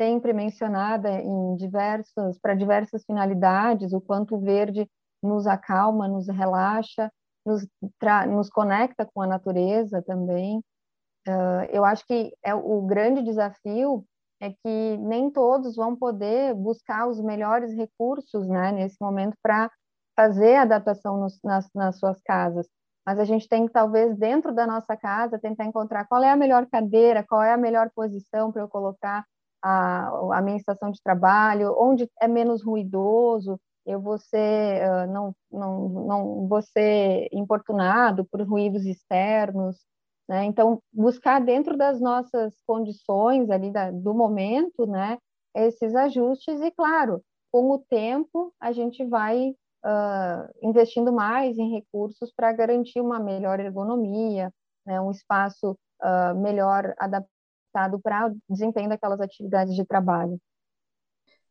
Sempre 0.00 0.32
mencionada 0.32 1.10
em 1.10 1.56
diversos, 1.56 2.38
para 2.38 2.54
diversas 2.54 3.04
finalidades, 3.04 3.92
o 3.92 4.00
quanto 4.00 4.36
o 4.36 4.40
verde 4.40 4.88
nos 5.22 5.46
acalma, 5.46 6.08
nos 6.08 6.26
relaxa, 6.26 7.12
nos, 7.44 7.66
nos 8.28 8.48
conecta 8.48 9.04
com 9.04 9.20
a 9.20 9.26
natureza 9.26 10.00
também. 10.00 10.58
Uh, 11.28 11.68
eu 11.70 11.84
acho 11.84 12.06
que 12.06 12.32
é 12.42 12.54
o 12.54 12.80
grande 12.80 13.22
desafio 13.22 14.02
é 14.40 14.50
que 14.50 14.96
nem 14.96 15.30
todos 15.30 15.76
vão 15.76 15.94
poder 15.94 16.54
buscar 16.54 17.06
os 17.06 17.20
melhores 17.20 17.74
recursos, 17.74 18.48
né, 18.48 18.72
nesse 18.72 18.96
momento 18.98 19.36
para 19.42 19.70
fazer 20.16 20.56
adaptação 20.56 21.18
nos, 21.18 21.38
nas, 21.44 21.68
nas 21.74 21.98
suas 21.98 22.22
casas. 22.22 22.66
Mas 23.06 23.18
a 23.18 23.24
gente 23.24 23.46
tem 23.46 23.66
que, 23.66 23.72
talvez, 23.72 24.16
dentro 24.16 24.54
da 24.54 24.66
nossa 24.66 24.96
casa, 24.96 25.38
tentar 25.38 25.66
encontrar 25.66 26.06
qual 26.06 26.22
é 26.22 26.30
a 26.30 26.36
melhor 26.36 26.66
cadeira, 26.66 27.22
qual 27.22 27.42
é 27.42 27.52
a 27.52 27.58
melhor 27.58 27.90
posição 27.94 28.50
para 28.50 28.62
eu 28.62 28.68
colocar 28.68 29.26
a, 29.62 30.38
a 30.38 30.42
minha 30.42 30.56
estação 30.56 30.90
de 30.90 31.02
trabalho, 31.02 31.74
onde 31.78 32.08
é 32.20 32.28
menos 32.28 32.62
ruidoso, 32.64 33.58
eu 33.86 34.00
vou 34.00 34.18
ser, 34.18 34.82
uh, 34.88 35.12
não, 35.12 35.34
não, 35.50 35.88
não 35.88 36.48
vou 36.48 36.62
ser 36.62 37.28
importunado 37.32 38.24
por 38.26 38.42
ruídos 38.42 38.84
externos, 38.84 39.76
né? 40.28 40.44
Então, 40.44 40.80
buscar 40.92 41.40
dentro 41.40 41.76
das 41.76 42.00
nossas 42.00 42.54
condições 42.66 43.50
ali 43.50 43.72
da, 43.72 43.90
do 43.90 44.14
momento, 44.14 44.86
né, 44.86 45.18
esses 45.54 45.92
ajustes 45.94 46.60
e, 46.60 46.70
claro, 46.70 47.20
com 47.50 47.68
o 47.72 47.78
tempo 47.78 48.54
a 48.60 48.70
gente 48.70 49.04
vai 49.04 49.50
uh, 49.50 50.48
investindo 50.62 51.12
mais 51.12 51.58
em 51.58 51.72
recursos 51.72 52.32
para 52.32 52.52
garantir 52.52 53.00
uma 53.00 53.18
melhor 53.18 53.58
ergonomia, 53.58 54.52
né, 54.86 55.00
um 55.00 55.10
espaço 55.10 55.76
uh, 56.00 56.38
melhor 56.38 56.94
adaptado 56.96 57.39
para 57.72 58.28
o 58.28 58.36
desempenho 58.48 58.88
daquelas 58.88 59.20
atividades 59.20 59.74
de 59.74 59.84
trabalho. 59.84 60.40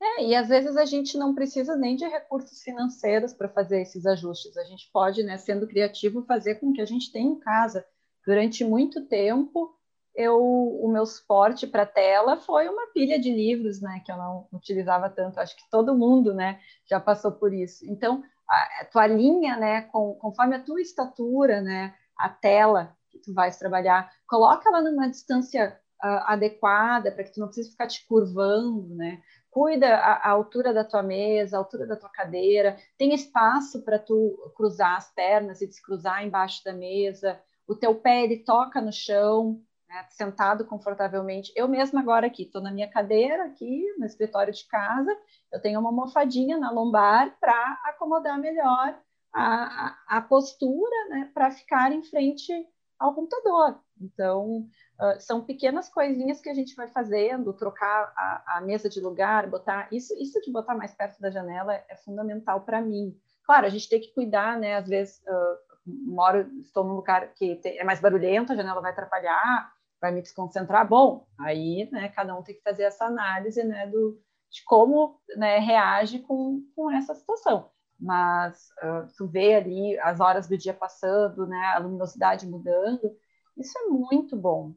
É, 0.02 0.24
e 0.24 0.36
às 0.36 0.48
vezes 0.48 0.78
a 0.78 0.86
gente 0.86 1.18
não 1.18 1.36
precisa 1.36 1.76
nem 1.76 1.96
de 1.96 2.08
recursos 2.08 2.62
financeiros 2.62 3.34
para 3.34 3.50
fazer 3.50 3.82
esses 3.82 4.06
ajustes. 4.06 4.56
A 4.56 4.64
gente 4.64 4.90
pode, 4.94 5.24
né, 5.24 5.38
sendo 5.38 5.68
criativo, 5.68 6.24
fazer 6.26 6.56
com 6.56 6.72
que 6.72 6.82
a 6.82 6.86
gente 6.86 7.12
tenha 7.12 7.30
em 7.30 7.40
casa. 7.40 7.86
Durante 8.26 8.64
muito 8.64 9.06
tempo, 9.08 9.76
eu, 10.16 10.38
o 10.38 10.90
meu 10.90 11.06
suporte 11.06 11.68
para 11.68 11.86
tela 11.86 12.38
foi 12.38 12.70
uma 12.70 12.88
pilha 12.88 13.20
de 13.20 13.32
livros, 13.34 13.82
né, 13.82 14.02
que 14.06 14.12
eu 14.12 14.18
não 14.18 14.48
utilizava 14.54 15.10
tanto. 15.10 15.40
Acho 15.40 15.56
que 15.56 15.70
todo 15.70 15.98
mundo, 15.98 16.34
né, 16.34 16.62
já 16.86 17.00
passou 17.00 17.34
por 17.34 17.54
isso. 17.54 17.86
Então, 17.86 18.24
a, 18.50 18.82
a 18.82 18.86
tua 18.86 19.08
linha, 19.08 19.58
né, 19.58 19.82
com, 19.84 20.14
conforme 20.16 20.56
a 20.56 20.64
tua 20.64 20.82
estatura, 20.82 21.62
né, 21.62 21.94
a 22.18 22.30
tela 22.30 22.96
que 23.10 23.20
tu 23.20 23.34
vais 23.34 23.58
trabalhar, 23.58 24.10
coloca 24.28 24.70
ela 24.70 24.82
numa 24.82 25.10
distância 25.10 25.78
uh, 26.04 26.24
adequada 26.26 27.12
para 27.12 27.24
que 27.24 27.34
tu 27.34 27.40
não 27.40 27.48
precise 27.48 27.72
ficar 27.72 27.88
te 27.88 28.06
curvando, 28.08 28.96
né? 28.96 29.22
cuida 29.50 29.96
a, 29.96 30.14
a, 30.14 30.30
altura 30.30 30.74
da 30.74 30.84
tua 30.84 31.04
mesa, 31.04 31.58
a 31.58 31.60
altura 31.60 31.86
da 31.86 31.96
tua 31.96 32.10
cadeira, 32.10 32.78
tem 32.98 33.14
espaço 33.14 33.84
para 33.84 33.98
tu 34.00 34.52
cruzar 34.56 34.98
as 34.98 35.12
pernas 35.14 35.62
e 35.62 35.68
descruzar 35.68 36.24
embaixo 36.24 36.64
da 36.64 36.74
mesa, 36.74 37.40
o 37.68 37.76
teu 37.76 37.96
pé 37.96 38.24
ele 38.24 38.38
toca 38.38 38.82
no 38.82 38.92
chão, 38.92 39.62
né, 39.88 40.06
sentado 40.10 40.66
confortavelmente. 40.66 41.52
Eu 41.56 41.68
mesma 41.68 42.00
agora 42.00 42.28
aqui, 42.28 42.44
estou 42.44 42.62
na 42.62 42.72
minha 42.72 42.90
cadeira 42.90 43.46
aqui 43.46 43.86
no 43.98 44.06
escritório 44.06 44.54
de 44.54 44.66
casa, 44.68 45.16
eu 45.52 45.62
tenho 45.62 45.80
uma 45.80 45.90
almofadinha 45.90 46.58
na 46.58 46.72
lombar 46.72 47.36
para 47.40 47.82
acomodar 47.86 48.40
melhor 48.40 49.00
a, 49.34 49.88
a, 49.88 50.18
a 50.18 50.22
postura, 50.22 51.10
né, 51.10 51.32
para 51.34 51.52
ficar 51.52 51.92
em 51.92 52.04
frente 52.04 52.54
ao 53.00 53.14
computador. 53.14 53.80
Então, 54.00 54.68
uh, 55.00 55.20
são 55.20 55.42
pequenas 55.42 55.90
coisinhas 55.90 56.42
que 56.42 56.50
a 56.50 56.54
gente 56.54 56.76
vai 56.76 56.88
fazendo, 56.88 57.54
trocar 57.54 58.14
a, 58.16 58.58
a, 58.58 58.62
mesa 58.62 58.90
de 58.90 59.00
lugar, 59.00 59.50
botar 59.50 59.88
isso, 59.92 60.14
isso 60.22 60.40
de 60.42 60.52
botar 60.52 60.76
mais 60.76 60.94
perto 60.94 61.20
da 61.20 61.32
janela 61.32 61.74
é, 61.74 61.96
fundamental 62.04 62.62
para 62.62 62.82
mim. 62.82 63.18
Claro, 63.46 63.66
a 63.66 63.70
gente 63.70 63.90
tem 63.90 64.00
que 64.00 64.14
cuidar, 64.14 64.60
né? 64.60 64.76
Às 64.76 64.88
vezes 64.88 65.22
uh, 65.28 65.70
moro, 65.86 66.42
estou 66.62 66.84
num 66.84 66.94
lugar 66.94 67.34
que 67.34 67.56
tem, 67.56 67.80
é 67.80 67.84
mais 67.84 68.00
barulhento, 68.00 68.52
a 68.52 68.56
janela 68.56 68.82
vai 68.82 68.92
atrapalhar, 68.92 69.72
vai 70.00 70.12
me 70.12 70.22
desconcentrar. 70.22 70.88
Bom, 70.88 71.26
aí, 71.40 71.90
né? 71.92 72.10
Cada 72.10 72.36
um 72.38 72.44
tem 72.44 72.56
que 72.56 72.62
fazer 72.62 72.84
essa 72.84 73.06
análise, 73.06 73.64
né? 73.64 73.88
Do, 73.88 74.22
de 74.52 74.64
como 74.66 75.20
né, 75.36 75.60
reage 75.60 76.20
com, 76.20 76.64
com 76.76 76.92
essa 76.92 77.14
situação 77.14 77.70
mas 78.00 78.70
uh, 78.82 79.08
tu 79.18 79.28
vê 79.28 79.56
ali 79.56 80.00
as 80.00 80.20
horas 80.20 80.48
do 80.48 80.58
dia 80.58 80.74
passando, 80.74 81.46
né, 81.46 81.74
a 81.76 81.80
luminosidade 81.80 82.48
mudando, 82.48 83.16
isso 83.60 83.78
é 83.78 83.88
muito 83.90 84.38
bom, 84.38 84.74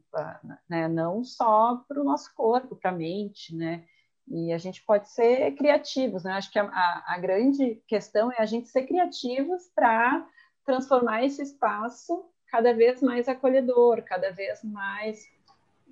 né? 0.69 0.89
não 0.89 1.23
só 1.23 1.77
para 1.87 2.01
o 2.01 2.03
nosso 2.03 2.33
corpo, 2.35 2.75
para 2.75 2.91
a 2.91 2.93
mente, 2.93 3.55
né? 3.55 3.85
E 4.27 4.51
a 4.51 4.57
gente 4.57 4.83
pode 4.85 5.09
ser 5.09 5.51
criativos, 5.55 6.23
né? 6.23 6.33
Acho 6.33 6.51
que 6.51 6.59
a, 6.59 6.65
a, 6.65 7.13
a 7.15 7.17
grande 7.17 7.81
questão 7.87 8.29
é 8.31 8.41
a 8.41 8.45
gente 8.45 8.67
ser 8.67 8.83
criativos 8.83 9.69
para 9.73 10.27
transformar 10.65 11.23
esse 11.23 11.41
espaço 11.41 12.25
cada 12.47 12.73
vez 12.73 13.01
mais 13.01 13.27
acolhedor, 13.27 14.03
cada 14.03 14.31
vez 14.31 14.63
mais 14.63 15.25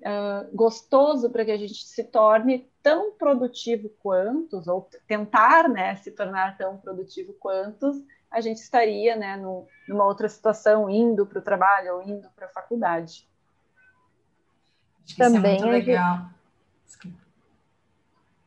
uh, 0.02 0.54
gostoso 0.54 1.30
para 1.30 1.44
que 1.44 1.50
a 1.50 1.56
gente 1.56 1.84
se 1.84 2.04
torne 2.04 2.68
tão 2.82 3.12
produtivo 3.12 3.88
quanto, 4.02 4.62
ou 4.68 4.88
tentar 5.06 5.68
né, 5.68 5.94
se 5.96 6.10
tornar 6.10 6.56
tão 6.56 6.76
produtivo 6.76 7.32
quanto 7.34 8.04
a 8.30 8.40
gente 8.40 8.58
estaria 8.58 9.14
né, 9.14 9.36
no, 9.36 9.66
numa 9.88 10.04
outra 10.04 10.28
situação, 10.28 10.88
indo 10.88 11.26
para 11.26 11.38
o 11.38 11.42
trabalho 11.42 11.96
ou 11.96 12.02
indo 12.02 12.28
para 12.34 12.46
a 12.46 12.50
faculdade. 12.50 13.28
Acho 15.04 15.14
que 15.14 15.22
Também 15.22 15.56
isso 15.56 15.64
é 15.64 15.68
muito 15.68 15.86
legal. 15.86 16.18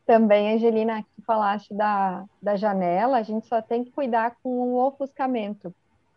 Também, 0.04 0.54
Angelina, 0.54 1.02
que 1.02 1.22
falaste 1.22 1.74
da, 1.74 2.24
da 2.40 2.54
janela, 2.56 3.18
a 3.18 3.22
gente 3.22 3.46
só 3.48 3.60
tem 3.60 3.84
que 3.84 3.90
cuidar 3.90 4.36
com 4.42 4.48
o 4.48 4.86
ofuscamento, 4.86 5.74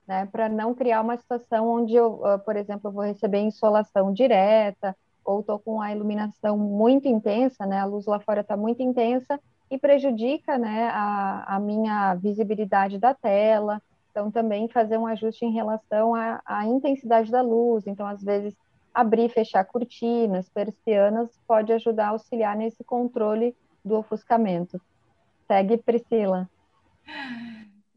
né, 0.07 0.27
para 0.31 0.47
não 0.47 0.75
criar 0.75 1.01
uma 1.01 1.17
situação 1.17 1.67
onde 1.67 1.95
eu, 1.95 2.21
por 2.45 2.55
exemplo, 2.55 2.89
eu 2.89 2.91
vou 2.91 3.03
receber 3.03 3.39
insolação 3.39 4.13
direta, 4.13 4.95
ou 5.29 5.41
estou 5.41 5.59
com 5.59 5.79
a 5.79 5.91
iluminação 5.91 6.57
muito 6.57 7.07
intensa, 7.07 7.65
né, 7.65 7.79
a 7.79 7.85
luz 7.85 8.07
lá 8.07 8.19
fora 8.19 8.41
está 8.41 8.57
muito 8.57 8.81
intensa, 8.81 9.39
e 9.69 9.77
prejudica 9.77 10.57
né, 10.57 10.89
a, 10.91 11.55
a 11.55 11.59
minha 11.59 12.15
visibilidade 12.15 12.97
da 12.97 13.13
tela. 13.13 13.79
Então, 14.09 14.31
também 14.31 14.67
fazer 14.67 14.97
um 14.97 15.05
ajuste 15.05 15.45
em 15.45 15.51
relação 15.51 16.15
à, 16.15 16.41
à 16.43 16.65
intensidade 16.65 17.29
da 17.29 17.43
luz. 17.43 17.85
Então, 17.85 18.07
às 18.07 18.23
vezes, 18.23 18.55
abrir 18.91 19.25
e 19.25 19.29
fechar 19.29 19.63
cortinas, 19.65 20.49
persianas, 20.49 21.29
pode 21.47 21.71
ajudar 21.71 22.07
a 22.07 22.09
auxiliar 22.09 22.55
nesse 22.55 22.83
controle 22.83 23.55
do 23.85 23.95
ofuscamento. 23.97 24.81
Segue, 25.47 25.77
Priscila. 25.77 26.49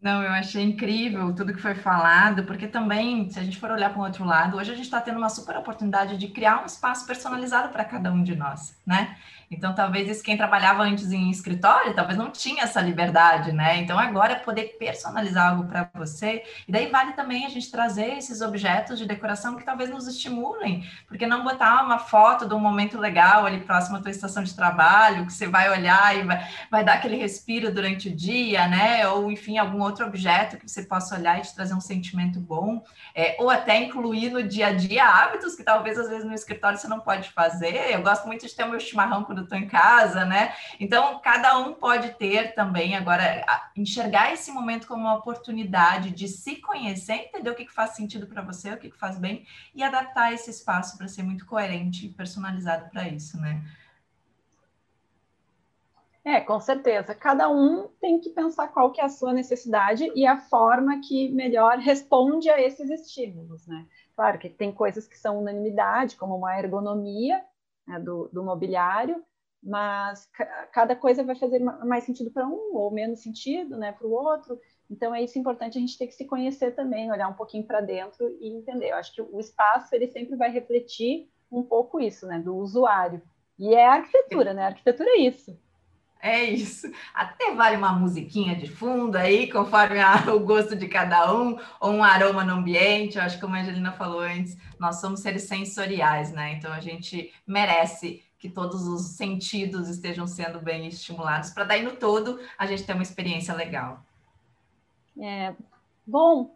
Não, 0.03 0.21
eu 0.21 0.33
achei 0.33 0.65
incrível 0.65 1.33
tudo 1.33 1.55
que 1.55 1.63
foi 1.63 1.77
falado, 1.77 2.43
porque 2.43 2.67
também, 2.67 3.31
se 3.31 3.39
a 3.39 3.45
gente 3.45 3.57
for 3.57 3.71
olhar 3.71 3.89
para 3.91 4.01
o 4.01 4.05
outro 4.05 4.25
lado, 4.25 4.57
hoje 4.57 4.73
a 4.73 4.75
gente 4.75 4.87
está 4.87 5.01
tendo 5.01 5.17
uma 5.17 5.29
super 5.29 5.57
oportunidade 5.57 6.19
de 6.19 6.27
criar 6.27 6.61
um 6.61 6.67
espaço 6.67 7.07
personalizado 7.07 7.69
para 7.69 7.85
cada 7.85 8.11
um 8.13 8.21
de 8.25 8.35
nós, 8.35 8.77
né? 8.85 9.17
Então, 9.53 9.75
talvez 9.75 10.09
isso, 10.09 10.23
quem 10.23 10.37
trabalhava 10.37 10.83
antes 10.83 11.13
em 11.13 11.31
escritório, 11.31 11.95
talvez 11.95 12.17
não 12.17 12.31
tinha 12.31 12.63
essa 12.65 12.81
liberdade, 12.81 13.53
né? 13.53 13.77
Então, 13.77 13.99
agora 13.99 14.33
é 14.33 14.37
poder 14.37 14.77
personalizar 14.79 15.51
algo 15.51 15.65
para 15.69 15.91
você. 15.95 16.43
E 16.67 16.73
daí 16.73 16.87
vale 16.87 17.13
também 17.13 17.45
a 17.45 17.51
gente 17.51 17.71
trazer 17.71 18.17
esses 18.17 18.41
objetos 18.41 18.99
de 18.99 19.07
decoração 19.07 19.57
que 19.57 19.65
talvez 19.65 19.91
nos 19.91 20.07
estimulem, 20.09 20.85
porque 21.07 21.27
não 21.27 21.45
botar 21.45 21.85
uma 21.85 21.99
foto 21.99 22.49
de 22.49 22.55
um 22.55 22.59
momento 22.59 22.99
legal 22.99 23.45
ali 23.45 23.61
próximo 23.61 23.99
à 23.99 24.01
tua 24.01 24.11
estação 24.11 24.43
de 24.43 24.57
trabalho, 24.57 25.27
que 25.27 25.33
você 25.33 25.47
vai 25.47 25.71
olhar 25.71 26.17
e 26.17 26.23
vai, 26.23 26.49
vai 26.71 26.85
dar 26.85 26.95
aquele 26.95 27.17
respiro 27.17 27.73
durante 27.73 28.09
o 28.09 28.17
dia, 28.17 28.67
né? 28.67 29.07
Ou, 29.09 29.31
enfim, 29.31 29.59
algum 29.59 29.83
outro 29.93 30.07
objeto 30.07 30.57
que 30.57 30.69
você 30.69 30.83
possa 30.83 31.17
olhar 31.17 31.39
e 31.39 31.43
te 31.43 31.55
trazer 31.55 31.75
um 31.75 31.81
sentimento 31.81 32.41
bom. 32.41 32.85
É, 33.15 33.37
ou 33.39 33.49
até 33.49 33.77
incluir 33.77 34.31
no 34.31 34.43
dia 34.43 34.69
a 34.69 34.73
dia 34.73 35.05
hábitos 35.05 35.55
que 35.55 35.63
talvez 35.63 35.99
às 35.99 36.09
vezes 36.09 36.25
no 36.25 36.35
escritório 36.35 36.79
você 36.79 36.89
não 36.89 37.01
pode 37.01 37.31
fazer. 37.31 37.93
Eu 37.93 38.03
gosto 38.03 38.27
muito 38.27 38.47
de 38.47 38.55
ter 38.55 38.65
o 38.65 38.71
meu 38.71 38.81
chimarrão 38.81 39.25
quando 39.25 39.43
estou 39.43 39.57
em 39.57 39.69
casa, 39.69 40.25
né? 40.25 40.55
Então, 40.81 41.21
cada 41.21 41.59
um 41.59 41.75
pode 41.75 42.11
ter 42.15 42.55
também 42.55 42.97
agora 42.97 43.45
enxergar 43.77 44.33
esse 44.33 44.51
momento 44.51 44.87
como 44.87 45.03
uma 45.03 45.15
oportunidade 45.15 46.11
de 46.11 46.27
se 46.27 46.57
conhecer, 46.57 47.15
entender 47.15 47.51
o 47.51 47.55
que, 47.55 47.67
que 47.67 47.73
faz 47.73 47.91
sentido 47.91 48.27
para 48.27 48.43
você, 48.43 48.73
o 48.73 48.79
que, 48.79 48.91
que 48.91 48.99
faz 48.99 49.19
bem 49.19 49.47
e 49.75 49.83
adaptar 49.83 50.33
esse 50.33 50.51
espaço 50.51 50.97
para 50.97 51.09
ser 51.09 51.23
muito 51.23 51.47
coerente 51.47 52.07
e 52.07 52.09
personalizado 52.09 52.89
para 52.91 53.09
isso, 53.09 53.39
né? 53.39 53.63
É, 56.25 56.41
com 56.41 56.61
certeza. 56.61 57.15
Cada 57.15 57.51
um 57.51 57.89
tem 58.01 58.21
que 58.21 58.31
pensar 58.31 58.69
qual 58.69 58.93
que 58.93 59.01
é 59.01 59.05
a 59.05 59.09
sua 59.09 59.33
necessidade 59.33 60.11
e 60.15 60.25
a 60.25 60.39
forma 60.39 61.01
que 61.01 61.29
melhor 61.31 61.79
responde 61.79 62.49
a 62.49 62.61
esses 62.61 62.89
estímulos, 62.91 63.67
né? 63.67 63.87
Claro 64.15 64.39
que 64.39 64.49
tem 64.49 64.71
coisas 64.71 65.09
que 65.09 65.19
são 65.19 65.41
unanimidade, 65.41 66.17
como 66.17 66.37
uma 66.37 66.57
ergonomia 66.57 67.43
né, 67.87 67.99
do, 67.99 68.29
do 68.33 68.45
mobiliário, 68.45 69.23
mas 69.61 70.29
cada 70.73 70.95
coisa 70.95 71.25
vai 71.25 71.35
fazer 71.35 71.59
mais 71.59 72.05
sentido 72.05 72.31
para 72.31 72.47
um 72.47 72.75
ou 72.75 72.91
menos 72.91 73.21
sentido, 73.21 73.77
né, 73.77 73.91
para 73.91 74.07
o 74.07 74.13
outro. 74.13 74.61
Então 74.89 75.15
é 75.15 75.23
isso 75.23 75.39
importante 75.39 75.77
a 75.79 75.81
gente 75.81 75.99
ter 75.99 76.07
que 76.07 76.15
se 76.15 76.25
conhecer 76.25 76.73
também, 76.73 77.11
olhar 77.11 77.29
um 77.29 77.35
pouquinho 77.35 77.67
para 77.67 77.81
dentro 77.81 78.29
e 78.41 78.49
entender. 78.49 78.91
Eu 78.91 78.97
acho 78.97 79.13
que 79.13 79.23
o 79.23 79.41
espaço 79.41 79.93
ele 79.95 80.07
sempre 80.07 80.37
vai 80.37 80.51
refletir 80.53 81.29
um 81.51 81.63
pouco 81.63 82.01
isso, 82.01 82.27
né, 82.27 82.39
do 82.39 82.57
usuário. 82.57 83.21
E 83.59 83.75
é 83.75 83.87
a 83.87 83.95
arquitetura, 83.95 84.55
né? 84.55 84.63
A 84.63 84.67
arquitetura 84.69 85.09
é 85.11 85.21
isso. 85.21 85.57
É 86.23 86.45
isso. 86.45 86.89
Até 87.13 87.53
vale 87.53 87.77
uma 87.77 87.93
musiquinha 87.93 88.55
de 88.55 88.69
fundo 88.71 89.17
aí, 89.17 89.51
conforme 89.51 89.99
a, 89.99 90.15
o 90.33 90.39
gosto 90.39 90.77
de 90.77 90.87
cada 90.87 91.35
um, 91.35 91.59
ou 91.81 91.91
um 91.91 92.05
aroma 92.05 92.45
no 92.45 92.55
ambiente. 92.55 93.19
Eu 93.19 93.25
acho 93.25 93.35
que, 93.35 93.41
como 93.41 93.57
a 93.57 93.59
Angelina 93.59 93.91
falou 93.91 94.21
antes, 94.21 94.57
nós 94.79 95.01
somos 95.01 95.19
seres 95.19 95.43
sensoriais, 95.43 96.31
né? 96.31 96.53
Então 96.53 96.73
a 96.73 96.79
gente 96.79 97.35
merece 97.45 98.23
que 98.39 98.49
todos 98.49 98.87
os 98.87 99.17
sentidos 99.17 99.89
estejam 99.89 100.27
sendo 100.29 100.61
bem 100.61 100.87
estimulados, 100.87 101.51
para 101.51 101.65
daí 101.65 101.83
no 101.83 101.97
todo 101.97 102.41
a 102.57 102.67
gente 102.67 102.85
ter 102.85 102.93
uma 102.93 103.03
experiência 103.03 103.53
legal. 103.55 104.05
É, 105.21 105.55
bom, 106.07 106.55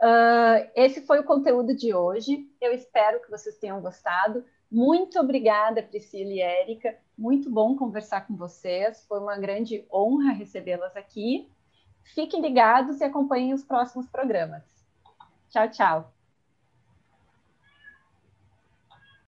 uh, 0.00 0.70
esse 0.76 1.04
foi 1.04 1.18
o 1.18 1.24
conteúdo 1.24 1.76
de 1.76 1.92
hoje. 1.92 2.48
Eu 2.60 2.72
espero 2.72 3.20
que 3.20 3.30
vocês 3.30 3.56
tenham 3.56 3.80
gostado. 3.80 4.44
Muito 4.70 5.18
obrigada, 5.18 5.82
Priscila 5.82 6.30
e 6.30 6.40
Érica. 6.40 6.96
Muito 7.18 7.50
bom 7.50 7.76
conversar 7.76 8.28
com 8.28 8.36
vocês. 8.36 9.04
Foi 9.08 9.18
uma 9.18 9.36
grande 9.36 9.84
honra 9.92 10.30
recebê-las 10.30 10.96
aqui. 10.96 11.50
Fiquem 12.14 12.40
ligados 12.40 13.00
e 13.00 13.04
acompanhem 13.04 13.52
os 13.52 13.64
próximos 13.64 14.06
programas. 14.08 14.62
Tchau, 15.50 15.68
tchau. 15.68 16.17